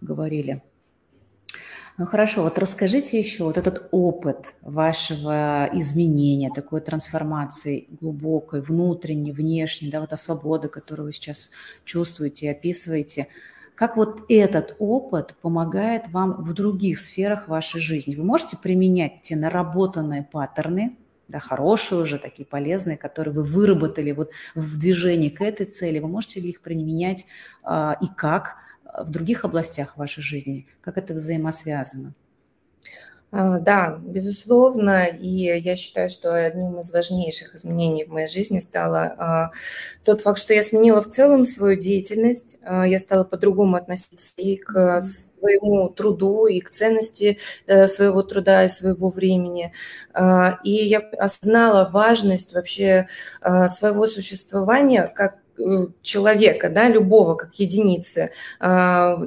говорили. 0.00 0.62
Ну 1.96 2.06
хорошо, 2.06 2.42
вот 2.42 2.58
расскажите 2.58 3.20
еще 3.20 3.44
вот 3.44 3.56
этот 3.56 3.88
опыт 3.92 4.54
вашего 4.62 5.70
изменения, 5.74 6.50
такой 6.52 6.80
трансформации 6.80 7.86
глубокой, 8.00 8.62
внутренней, 8.62 9.30
внешней, 9.30 9.90
да, 9.90 10.00
вот 10.00 10.10
та 10.10 10.16
свобода, 10.16 10.68
которую 10.68 11.06
вы 11.06 11.12
сейчас 11.12 11.50
чувствуете, 11.84 12.50
описываете. 12.50 13.28
Как 13.76 13.96
вот 13.96 14.22
этот 14.28 14.74
опыт 14.80 15.36
помогает 15.40 16.08
вам 16.08 16.42
в 16.44 16.52
других 16.52 16.98
сферах 16.98 17.46
вашей 17.46 17.80
жизни? 17.80 18.16
Вы 18.16 18.24
можете 18.24 18.56
применять 18.56 19.22
те 19.22 19.36
наработанные 19.36 20.24
паттерны, 20.24 20.96
да, 21.28 21.38
хорошие 21.38 22.00
уже, 22.00 22.18
такие 22.18 22.44
полезные, 22.44 22.96
которые 22.96 23.32
вы 23.32 23.44
выработали 23.44 24.10
вот 24.10 24.32
в 24.56 24.78
движении 24.78 25.28
к 25.28 25.40
этой 25.40 25.66
цели, 25.66 26.00
вы 26.00 26.08
можете 26.08 26.40
ли 26.40 26.50
их 26.50 26.60
применять 26.60 27.24
э, 27.64 27.92
и 28.00 28.06
как– 28.16 28.56
в 28.98 29.10
других 29.10 29.44
областях 29.44 29.96
вашей 29.96 30.22
жизни? 30.22 30.66
Как 30.80 30.98
это 30.98 31.14
взаимосвязано? 31.14 32.14
А, 33.36 33.58
да, 33.58 33.98
безусловно, 34.00 35.06
и 35.06 35.26
я 35.26 35.74
считаю, 35.74 36.08
что 36.08 36.36
одним 36.36 36.78
из 36.78 36.92
важнейших 36.92 37.56
изменений 37.56 38.04
в 38.04 38.12
моей 38.12 38.28
жизни 38.28 38.60
стало 38.60 39.12
а, 39.18 39.50
тот 40.04 40.20
факт, 40.20 40.38
что 40.38 40.54
я 40.54 40.62
сменила 40.62 41.02
в 41.02 41.08
целом 41.08 41.44
свою 41.44 41.76
деятельность, 41.76 42.58
а, 42.62 42.86
я 42.86 43.00
стала 43.00 43.24
по-другому 43.24 43.74
относиться 43.74 44.34
и 44.36 44.54
к 44.54 45.02
своему 45.02 45.88
труду, 45.88 46.46
и 46.46 46.60
к 46.60 46.70
ценности 46.70 47.38
э, 47.66 47.88
своего 47.88 48.22
труда 48.22 48.64
и 48.64 48.68
своего 48.68 49.10
времени. 49.10 49.72
И 50.62 50.70
я 50.70 51.00
осознала 51.00 51.90
важность 51.92 52.54
вообще 52.54 53.08
своего 53.42 54.06
существования 54.06 55.12
как 55.14 55.43
человека, 56.02 56.68
да, 56.68 56.88
любого 56.88 57.34
как 57.34 57.54
единицы 57.54 58.30
а, 58.60 59.18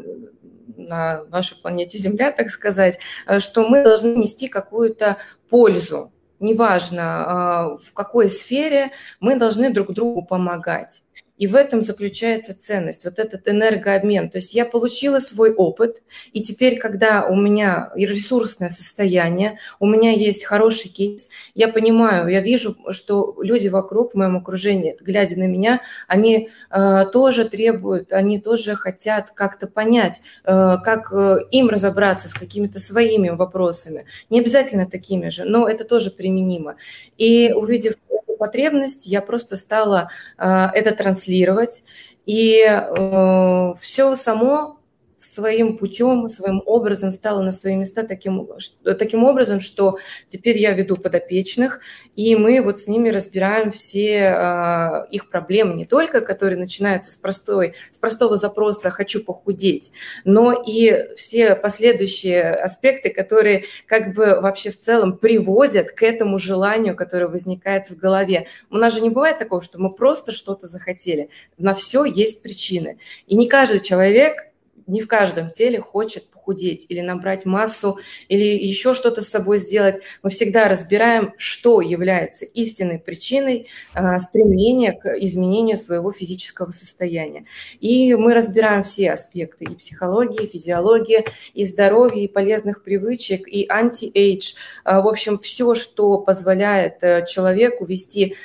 на 0.75 1.23
нашей 1.25 1.57
планете 1.61 1.97
Земля, 1.97 2.31
так 2.37 2.49
сказать, 2.49 2.99
э, 3.25 3.39
что 3.39 3.67
мы 3.67 3.83
должны 3.83 4.15
нести 4.15 4.47
какую-то 4.47 5.17
пользу. 5.49 6.11
Неважно, 6.39 7.01
а, 7.03 7.77
в 7.77 7.93
какой 7.93 8.29
сфере, 8.29 8.91
мы 9.19 9.35
должны 9.35 9.71
друг 9.71 9.93
другу 9.93 10.23
помогать. 10.23 11.03
И 11.37 11.47
в 11.47 11.55
этом 11.55 11.81
заключается 11.81 12.57
ценность, 12.57 13.05
вот 13.05 13.19
этот 13.19 13.47
энергообмен. 13.47 14.29
То 14.29 14.39
есть 14.39 14.53
я 14.53 14.65
получила 14.65 15.19
свой 15.19 15.53
опыт, 15.53 16.01
и 16.33 16.41
теперь, 16.41 16.79
когда 16.79 17.25
у 17.25 17.35
меня 17.35 17.91
ресурсное 17.95 18.69
состояние, 18.69 19.59
у 19.79 19.87
меня 19.87 20.11
есть 20.11 20.43
хороший 20.45 20.89
кейс, 20.89 21.29
я 21.53 21.67
понимаю, 21.67 22.27
я 22.27 22.41
вижу, 22.41 22.75
что 22.91 23.35
люди 23.41 23.67
вокруг, 23.67 24.13
в 24.13 24.17
моем 24.17 24.37
окружении, 24.37 24.97
глядя 24.99 25.37
на 25.37 25.47
меня, 25.47 25.81
они 26.07 26.49
э, 26.69 27.05
тоже 27.11 27.47
требуют, 27.47 28.13
они 28.13 28.39
тоже 28.39 28.75
хотят 28.75 29.31
как-то 29.31 29.67
понять, 29.67 30.21
э, 30.43 30.75
как 30.83 31.11
э, 31.13 31.39
им 31.51 31.69
разобраться 31.69 32.27
с 32.27 32.33
какими-то 32.33 32.79
своими 32.79 33.29
вопросами. 33.29 34.05
Не 34.29 34.39
обязательно 34.39 34.87
такими 34.87 35.29
же, 35.29 35.45
но 35.45 35.67
это 35.67 35.83
тоже 35.83 36.11
применимо. 36.11 36.77
И 37.17 37.51
увидев 37.53 37.93
потребность, 38.37 39.05
я 39.05 39.21
просто 39.21 39.55
стала 39.57 40.09
э, 40.37 40.45
это 40.73 40.95
транслировать, 40.95 41.83
и 42.25 42.63
э, 42.65 43.73
все 43.79 44.15
само 44.15 44.76
своим 45.17 45.77
путем, 45.77 46.29
своим 46.29 46.61
образом 46.65 47.09
стала 47.09 47.41
на 47.41 47.51
свои 47.51 47.75
места 47.75 48.03
таким, 48.03 48.47
таким 48.83 49.23
образом, 49.23 49.59
что 49.61 49.97
теперь 50.27 50.57
я 50.59 50.73
веду 50.73 50.95
подопечных, 50.95 51.79
и 52.15 52.35
мы 52.35 52.61
вот 52.61 52.79
с 52.79 52.87
ними 52.87 53.09
разбираем 53.09 53.71
все 53.71 54.35
э, 54.35 55.07
их 55.09 55.29
проблемы, 55.29 55.73
не 55.73 55.85
только 55.85 56.21
которые 56.21 56.59
начинаются 56.59 57.11
с, 57.11 57.15
простой, 57.15 57.73
с 57.89 57.97
простого 57.97 58.37
запроса 58.37 58.91
«хочу 58.91 59.23
похудеть», 59.23 59.91
но 60.23 60.53
и 60.53 61.15
все 61.15 61.55
последующие 61.55 62.51
аспекты, 62.51 63.09
которые 63.09 63.65
как 63.87 64.13
бы 64.13 64.39
вообще 64.39 64.69
в 64.69 64.79
целом 64.79 65.17
приводят 65.17 65.91
к 65.91 66.03
этому 66.03 66.37
желанию, 66.37 66.95
которое 66.95 67.27
возникает 67.27 67.89
в 67.89 67.97
голове. 67.97 68.47
У 68.69 68.77
нас 68.77 68.93
же 68.93 69.01
не 69.01 69.09
бывает 69.09 69.39
такого, 69.39 69.63
что 69.63 69.79
мы 69.81 69.91
просто 69.91 70.31
что-то 70.31 70.67
захотели. 70.67 71.29
На 71.57 71.73
все 71.73 72.05
есть 72.05 72.43
причины. 72.43 72.99
И 73.25 73.35
не 73.35 73.47
каждый 73.47 73.79
человек 73.79 74.47
не 74.87 75.01
в 75.01 75.07
каждом 75.07 75.51
теле 75.51 75.79
хочет 75.79 76.29
похудеть 76.47 76.85
или 76.87 77.01
набрать 77.01 77.45
массу, 77.45 77.99
или 78.29 78.45
еще 78.45 78.93
что-то 78.93 79.21
с 79.21 79.27
собой 79.27 79.57
сделать. 79.57 79.97
Мы 80.23 80.29
всегда 80.29 80.69
разбираем, 80.69 81.33
что 81.37 81.81
является 81.81 82.45
истинной 82.45 82.99
причиной 82.99 83.67
э, 83.93 84.19
стремления 84.19 84.93
к 84.93 85.07
изменению 85.19 85.77
своего 85.77 86.11
физического 86.11 86.71
состояния. 86.71 87.45
И 87.81 88.15
мы 88.15 88.33
разбираем 88.33 88.83
все 88.83 89.11
аспекты 89.11 89.65
и 89.65 89.75
психологии, 89.75 90.45
и 90.45 90.47
физиологии, 90.47 91.25
и 91.53 91.65
здоровья, 91.65 92.23
и 92.23 92.27
полезных 92.27 92.81
привычек, 92.81 93.47
и 93.47 93.65
anti-age. 93.67 94.53
Э, 94.85 95.01
в 95.01 95.07
общем, 95.07 95.39
все, 95.39 95.75
что 95.75 96.17
позволяет 96.17 96.99
э, 97.01 97.25
человеку 97.27 97.85
вести 97.85 98.35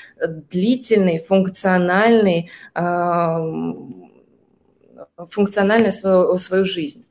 длительный, 0.51 1.21
функциональный 1.21 2.51
функционально 5.31 5.93
свою, 5.93 6.39
свою 6.39 6.65
жизнь. 6.65 7.07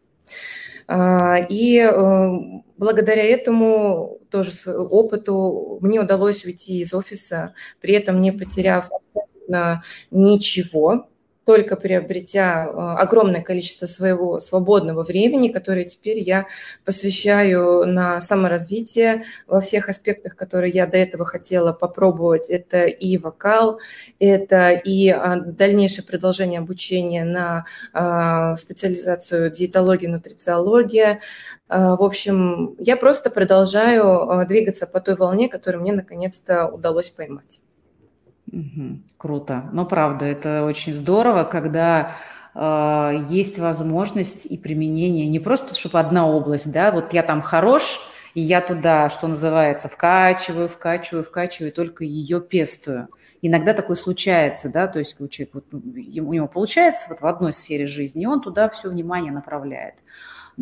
А, 0.88 1.38
и 1.38 1.78
э, 1.78 2.62
благодаря 2.78 3.24
этому 3.24 4.20
тоже 4.30 4.52
опыту 4.74 5.78
мне 5.82 6.02
удалось 6.02 6.44
уйти 6.46 6.82
из 6.82 6.94
офиса, 6.94 7.54
при 7.80 7.94
этом 7.94 8.20
не 8.20 8.32
потеряв 8.32 8.90
абсолютно 8.92 9.84
ничего 10.10 11.08
только 11.46 11.76
приобретя 11.76 12.66
э, 12.66 13.02
огромное 13.02 13.42
количество 13.42 13.88
своего 13.88 14.40
свободного 14.40 15.04
времени, 15.04 15.50
которое 15.50 15.86
теперь 15.86 16.20
я 16.20 16.48
посвящаю 16.86 17.86
на 17.88 18.22
саморазвитие 18.22 19.24
во 19.48 19.60
всех 19.60 19.90
аспектах, 19.90 20.36
которые 20.36 20.72
я 20.72 20.86
до 20.86 20.98
этого 20.98 21.26
хотела 21.26 21.74
попробовать. 21.74 22.50
Это 22.50 22.86
и 22.86 23.18
вокал, 23.18 23.80
это 24.20 24.72
и 24.72 25.10
а, 25.10 25.38
дальнейшее 25.38 26.06
продолжение 26.06 26.60
обучения 26.60 27.24
на 27.24 27.66
а, 27.92 28.56
специализацию 28.56 29.50
диетология, 29.50 30.10
нутрициология. 30.10 31.22
А, 31.68 31.96
в 31.96 32.04
общем, 32.04 32.76
я 32.78 32.98
просто 32.98 33.32
продолжаю 33.32 34.46
двигаться 34.48 34.86
по 34.86 35.02
той 35.02 35.16
волне, 35.16 35.50
которую 35.50 35.82
мне 35.82 35.94
наконец-то 35.94 36.68
удалось 36.68 37.10
поймать. 37.10 37.62
Круто. 39.18 39.70
Но 39.72 39.86
правда, 39.86 40.26
это 40.26 40.66
очень 40.66 40.94
здорово, 40.94 41.44
когда 41.44 42.16
э, 42.54 43.26
есть 43.30 43.60
возможность 43.60 44.46
и 44.46 44.58
применение 44.58 45.28
не 45.28 45.40
просто, 45.40 45.76
чтобы 45.76 46.00
одна 46.00 46.28
область, 46.28 46.72
да, 46.72 46.92
вот 46.92 47.14
я 47.14 47.24
там 47.24 47.42
хорош, 47.42 48.00
и 48.34 48.42
я 48.42 48.62
туда, 48.62 49.10
что 49.10 49.28
называется, 49.28 49.90
вкачиваю, 49.90 50.70
вкачиваю, 50.70 51.24
вкачиваю, 51.24 51.72
только 51.72 52.04
ее 52.04 52.42
пестую. 52.42 53.10
Иногда 53.42 53.74
такое 53.74 53.96
случается, 53.96 54.70
да, 54.70 54.88
то 54.88 55.00
есть 55.00 55.20
у 55.20 55.28
человека, 55.28 55.62
вот, 55.72 55.74
у 55.74 56.34
него 56.34 56.48
получается 56.48 57.08
вот 57.10 57.22
в 57.22 57.28
одной 57.28 57.54
сфере 57.54 57.88
жизни, 57.88 58.24
и 58.24 58.28
он 58.28 58.42
туда 58.42 58.70
все 58.70 58.90
внимание 58.90 59.32
направляет. 59.32 59.96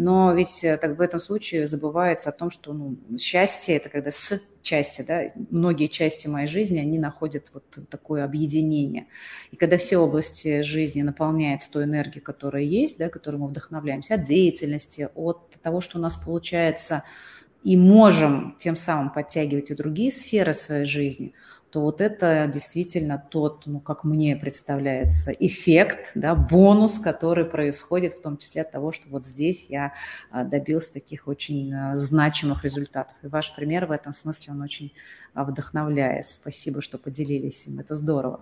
Но 0.02 0.34
ведь 0.34 0.64
э, 0.64 0.78
так 0.78 0.98
в 0.98 1.02
этом 1.02 1.20
случае 1.20 1.68
забывается 1.68 2.30
о 2.30 2.32
том, 2.32 2.50
что 2.50 2.72
ну, 2.72 2.98
счастье– 3.18 3.76
это 3.78 3.90
когда 3.90 4.12
с 4.12 4.42
части, 4.62 5.02
да, 5.02 5.24
многие 5.50 5.88
части 5.88 6.30
моей 6.30 6.48
жизни, 6.48 6.80
они 6.80 6.98
находят 6.98 7.52
вот 7.54 7.66
такое 7.90 8.24
объединение. 8.24 9.08
И 9.52 9.58
когда 9.58 9.76
все 9.76 9.98
области 9.98 10.62
жизни 10.62 11.02
наполняются 11.02 11.70
той 11.70 11.84
энергией, 11.84 12.22
которая 12.22 12.64
есть, 12.64 12.98
да, 12.98 13.10
которой 13.10 13.36
мы 13.36 13.50
вдохновляемся, 13.50 14.14
от 14.14 14.24
деятельности, 14.24 15.10
от 15.16 15.50
того, 15.62 15.82
что 15.82 15.98
у 15.98 16.02
нас 16.02 16.16
получается, 16.16 17.04
и 17.66 17.76
можем 17.76 18.56
тем 18.58 18.78
самым 18.78 19.12
подтягивать 19.12 19.70
и 19.70 19.76
другие 19.76 20.12
сферы 20.12 20.54
своей 20.54 20.86
жизни– 20.86 21.34
то 21.72 21.82
вот 21.82 22.02
это 22.02 22.50
действительно 22.52 23.24
тот, 23.30 23.68
ну, 23.68 23.80
как 23.80 24.04
мне 24.04 24.36
представляется, 24.36 25.32
эффект, 25.32 26.12
да, 26.16 26.34
бонус, 26.34 27.00
который 27.00 27.46
происходит 27.46 28.14
в 28.14 28.22
том 28.22 28.38
числе 28.38 28.64
от 28.64 28.72
того, 28.72 28.92
что 28.92 29.08
вот 29.10 29.26
здесь 29.26 29.70
я 29.70 29.94
а, 30.32 30.44
добился 30.44 30.94
таких 30.94 31.28
очень 31.28 31.74
а, 31.74 31.96
значимых 31.96 32.64
результатов. 32.64 33.18
И 33.22 33.28
ваш 33.28 33.56
пример 33.56 33.86
в 33.86 33.92
этом 33.92 34.14
смысле, 34.14 34.54
он 34.54 34.62
очень 34.62 34.94
а, 35.34 35.44
вдохновляет. 35.44 36.26
Спасибо, 36.26 36.82
что 36.82 36.98
поделились 36.98 37.68
им, 37.68 37.80
это 37.80 37.96
здорово. 37.96 38.42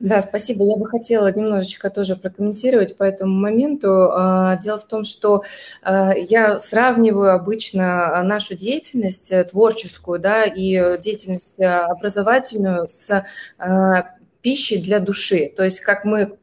Да, 0.00 0.20
спасибо. 0.20 0.64
Я 0.64 0.76
бы 0.76 0.86
хотела 0.86 1.32
немножечко 1.32 1.88
тоже 1.88 2.16
прокомментировать 2.16 2.96
по 2.96 3.04
этому 3.04 3.34
моменту. 3.34 4.10
А, 4.12 4.56
дело 4.56 4.78
в 4.78 4.84
том, 4.84 5.04
что 5.04 5.42
а, 5.82 6.12
я 6.14 6.58
сравниваю 6.58 7.32
обычно 7.34 8.22
нашу 8.22 8.54
деятельность 8.54 9.32
э, 9.32 9.44
творческую 9.44 10.18
да, 10.18 10.44
и 10.44 10.98
деятельность 10.98 11.58
э, 11.60 11.66
образовательную 11.66 12.88
с 12.88 13.24
а, 13.58 14.14
пищей 14.44 14.76
для 14.76 15.00
души. 15.00 15.50
То 15.56 15.64
есть 15.64 15.80
как 15.80 16.04
мы 16.04 16.36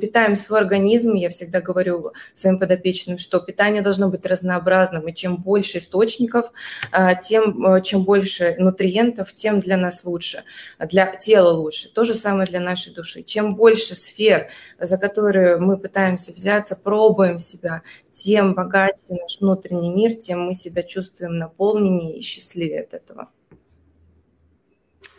питаем 0.00 0.36
свой 0.36 0.60
организм, 0.60 1.12
я 1.12 1.28
всегда 1.28 1.60
говорю 1.60 2.12
своим 2.32 2.58
подопечным, 2.58 3.18
что 3.18 3.40
питание 3.40 3.82
должно 3.82 4.08
быть 4.08 4.24
разнообразным, 4.24 5.06
и 5.06 5.14
чем 5.14 5.36
больше 5.36 5.76
источников, 5.78 6.50
а, 6.90 7.14
тем 7.14 7.64
э, 7.66 7.82
чем 7.82 8.04
больше 8.04 8.56
нутриентов, 8.58 9.34
тем 9.34 9.60
для 9.60 9.76
нас 9.76 10.04
лучше, 10.04 10.44
для 10.78 11.14
тела 11.14 11.52
лучше. 11.52 11.92
То 11.92 12.04
же 12.04 12.14
самое 12.14 12.48
для 12.48 12.58
нашей 12.58 12.94
души. 12.94 13.22
Чем 13.22 13.54
больше 13.54 13.94
сфер, 13.94 14.48
за 14.80 14.96
которые 14.96 15.58
мы 15.58 15.76
пытаемся 15.76 16.32
взяться, 16.32 16.74
пробуем 16.74 17.38
себя, 17.38 17.82
тем 18.10 18.54
богаче 18.54 18.96
наш 19.10 19.38
внутренний 19.40 19.90
мир, 19.90 20.14
тем 20.14 20.40
мы 20.46 20.54
себя 20.54 20.82
чувствуем 20.82 21.36
наполненнее 21.36 22.18
и 22.18 22.22
счастливее 22.22 22.80
от 22.80 22.94
этого. 22.94 23.28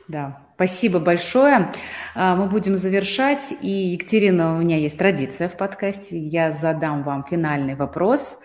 Да, 0.08 0.42
спасибо 0.56 1.00
большое. 1.00 1.72
А, 2.16 2.36
мы 2.36 2.48
будем 2.48 2.78
завершать. 2.78 3.54
И, 3.62 3.70
Екатерина, 3.70 4.56
у 4.56 4.60
меня 4.60 4.78
есть 4.78 4.98
традиция 4.98 5.50
в 5.50 5.58
подкасте. 5.58 6.18
Я 6.18 6.52
задам 6.52 7.04
вам 7.04 7.26
финальный 7.26 7.76
вопрос. 7.76 8.40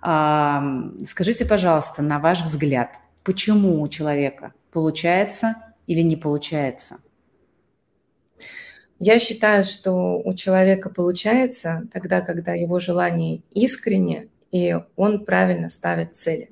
А, 0.00 0.62
скажите, 1.06 1.44
пожалуйста, 1.44 2.02
на 2.02 2.18
ваш 2.18 2.42
взгляд, 2.42 2.96
почему 3.24 3.82
у 3.82 3.88
человека 3.88 4.52
получается 4.72 5.56
или 5.86 6.02
не 6.02 6.16
получается? 6.16 6.98
Я 9.00 9.20
считаю, 9.20 9.62
что 9.62 10.18
у 10.18 10.34
человека 10.34 10.90
получается 10.90 11.86
тогда, 11.92 12.20
когда 12.20 12.52
его 12.52 12.80
желание 12.80 13.42
искренне, 13.52 14.28
и 14.50 14.76
он 14.96 15.24
правильно 15.24 15.68
ставит 15.68 16.16
цели. 16.16 16.50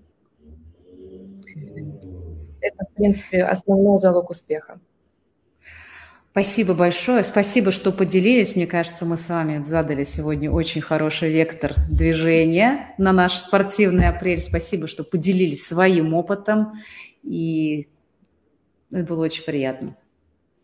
Это, 2.61 2.85
в 2.85 2.95
принципе, 2.95 3.45
основной 3.45 3.99
залог 3.99 4.31
успеха. 4.31 4.81
Спасибо 6.37 6.75
большое. 6.75 7.25
Спасибо, 7.25 7.71
что 7.71 7.93
поделились. 7.93 8.57
Мне 8.57 8.67
кажется, 8.67 9.07
мы 9.07 9.17
с 9.17 9.31
вами 9.31 9.65
задали 9.65 10.05
сегодня 10.05 10.51
очень 10.51 10.83
хороший 10.83 11.31
вектор 11.31 11.73
движения 11.89 12.95
на 12.99 13.15
наш 13.15 13.39
спортивный 13.39 14.11
апрель. 14.11 14.43
Спасибо, 14.43 14.87
что 14.87 15.03
поделились 15.03 15.67
своим 15.67 16.13
опытом. 16.13 16.75
И 17.23 17.89
это 18.93 19.07
было 19.07 19.25
очень 19.25 19.45
приятно. 19.45 19.97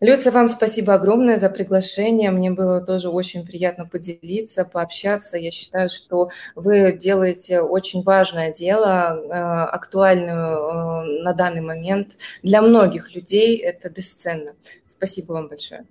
Люция, 0.03 0.33
вам 0.33 0.49
спасибо 0.49 0.95
огромное 0.95 1.37
за 1.37 1.49
приглашение. 1.49 2.29
Мне 2.29 2.51
было 2.51 2.85
тоже 2.85 3.07
очень 3.07 3.45
приятно 3.45 3.85
поделиться, 3.85 4.65
пообщаться. 4.65 5.37
Я 5.37 5.49
считаю, 5.49 5.87
что 5.87 6.29
вы 6.55 6.91
делаете 6.91 7.61
очень 7.61 8.03
важное 8.03 8.51
дело, 8.51 9.17
э, 9.17 9.29
актуальную 9.31 10.57
э, 10.57 11.23
на 11.23 11.31
данный 11.31 11.61
момент 11.61 12.17
для 12.41 12.61
многих 12.61 13.15
людей. 13.15 13.55
Это 13.55 13.89
бесценно. 13.89 14.55
Спасибо 15.03 15.33
вам 15.33 15.47
большое. 15.49 15.85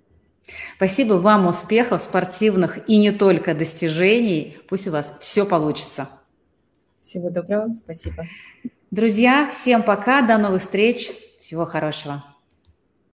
Спасибо 0.75 1.13
вам, 1.13 1.45
успехов 1.45 2.01
спортивных 2.01 2.89
и 2.89 2.97
не 2.97 3.11
только 3.11 3.53
достижений. 3.53 4.57
Пусть 4.67 4.87
у 4.87 4.91
вас 4.91 5.17
все 5.21 5.45
получится. 5.45 6.09
Всего 6.99 7.29
доброго, 7.29 7.75
спасибо. 7.75 8.25
Друзья, 8.89 9.47
всем 9.51 9.83
пока, 9.83 10.23
до 10.23 10.39
новых 10.39 10.63
встреч, 10.63 11.11
всего 11.39 11.65
хорошего. 11.65 12.23